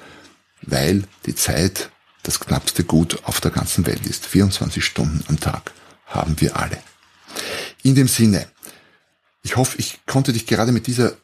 Weil 0.62 1.04
die 1.26 1.34
Zeit 1.34 1.90
das 2.22 2.40
knappste 2.40 2.84
Gut 2.84 3.24
auf 3.24 3.40
der 3.40 3.50
ganzen 3.50 3.86
Welt 3.86 4.06
ist. 4.06 4.26
24 4.26 4.84
Stunden 4.84 5.24
am 5.28 5.40
Tag 5.40 5.72
haben 6.06 6.40
wir 6.40 6.56
alle. 6.56 6.78
In 7.82 7.94
dem 7.94 8.08
Sinne, 8.08 8.46
ich 9.42 9.56
hoffe, 9.56 9.78
ich 9.78 10.00
konnte 10.06 10.32
dich 10.32 10.46
gerade 10.46 10.72
mit 10.72 10.86
dieser 10.86 11.14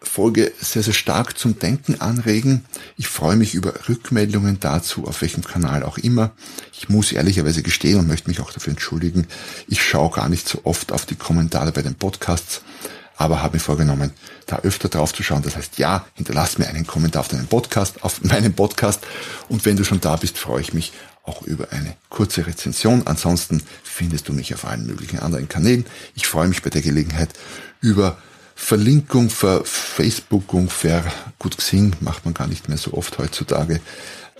Folge 0.00 0.52
sehr, 0.60 0.82
sehr 0.82 0.94
stark 0.94 1.38
zum 1.38 1.58
Denken 1.58 2.00
anregen. 2.00 2.64
Ich 2.96 3.08
freue 3.08 3.36
mich 3.36 3.54
über 3.54 3.74
Rückmeldungen 3.88 4.60
dazu, 4.60 5.06
auf 5.06 5.20
welchem 5.22 5.44
Kanal 5.44 5.82
auch 5.82 5.98
immer. 5.98 6.32
Ich 6.72 6.88
muss 6.88 7.12
ehrlicherweise 7.12 7.62
gestehen 7.62 7.98
und 7.98 8.06
möchte 8.06 8.28
mich 8.28 8.40
auch 8.40 8.52
dafür 8.52 8.72
entschuldigen. 8.72 9.26
Ich 9.68 9.82
schaue 9.82 10.10
gar 10.10 10.28
nicht 10.28 10.48
so 10.48 10.60
oft 10.64 10.92
auf 10.92 11.06
die 11.06 11.16
Kommentare 11.16 11.72
bei 11.72 11.82
den 11.82 11.94
Podcasts, 11.94 12.62
aber 13.16 13.42
habe 13.42 13.56
mir 13.56 13.60
vorgenommen, 13.60 14.12
da 14.46 14.58
öfter 14.60 14.88
drauf 14.88 15.14
zu 15.14 15.22
schauen. 15.22 15.42
Das 15.42 15.56
heißt, 15.56 15.78
ja, 15.78 16.06
hinterlass 16.14 16.58
mir 16.58 16.68
einen 16.68 16.86
Kommentar 16.86 17.20
auf 17.20 17.28
deinen 17.28 17.46
Podcast, 17.46 18.02
auf 18.04 18.22
meinen 18.22 18.52
Podcast. 18.52 19.06
Und 19.48 19.64
wenn 19.64 19.76
du 19.76 19.84
schon 19.84 20.00
da 20.00 20.16
bist, 20.16 20.38
freue 20.38 20.60
ich 20.60 20.74
mich 20.74 20.92
auch 21.26 21.42
über 21.42 21.72
eine 21.72 21.96
kurze 22.08 22.46
Rezension. 22.46 23.06
Ansonsten 23.06 23.62
findest 23.82 24.28
du 24.28 24.32
mich 24.32 24.54
auf 24.54 24.64
allen 24.64 24.86
möglichen 24.86 25.18
anderen 25.18 25.48
Kanälen. 25.48 25.84
Ich 26.14 26.26
freue 26.26 26.48
mich 26.48 26.62
bei 26.62 26.70
der 26.70 26.82
Gelegenheit 26.82 27.30
über 27.80 28.18
Verlinkung, 28.54 29.28
Ver 29.28 29.64
Facebookung, 29.64 30.70
Ver 30.70 31.04
gut 31.38 31.58
Xing 31.58 31.94
macht 32.00 32.24
man 32.24 32.32
gar 32.32 32.46
nicht 32.46 32.68
mehr 32.68 32.78
so 32.78 32.94
oft 32.94 33.18
heutzutage. 33.18 33.80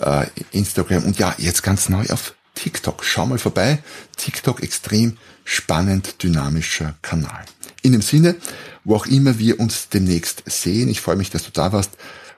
Äh, 0.01 0.27
Instagram 0.53 1.05
und 1.05 1.19
ja, 1.19 1.35
jetzt 1.39 1.63
ganz 1.63 1.89
neu 1.89 2.07
auf 2.09 2.35
TikTok. 2.55 3.05
Schau 3.05 3.27
mal 3.27 3.39
vorbei. 3.39 3.79
TikTok 4.17 4.63
extrem 4.63 5.19
spannend, 5.45 6.23
dynamischer 6.23 6.95
Kanal. 7.03 7.45
In 7.83 7.93
dem 7.93 8.03
Sinne, 8.03 8.37
wo 8.85 8.97
auch 8.97 9.07
immer 9.07 9.39
wir 9.39 9.61
uns 9.61 9.91
demnächst 9.91 10.43
sehen, 10.47 10.89
ich 10.89 11.01
freue 11.01 11.17
mich, 11.17 11.31
dass 11.31 11.45
du 11.45 11.51
da 11.53 11.73
warst 11.73 11.93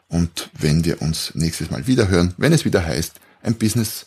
und 0.09 0.51
wenn 0.59 0.85
wir 0.85 1.01
uns 1.01 1.33
nächstes 1.35 1.71
Mal 1.71 1.87
wieder 1.87 2.09
hören, 2.09 2.35
wenn 2.39 2.53
es 2.53 2.65
wieder 2.65 2.85
heißt, 2.85 3.15
ein 3.43 3.55
Business, 3.55 4.07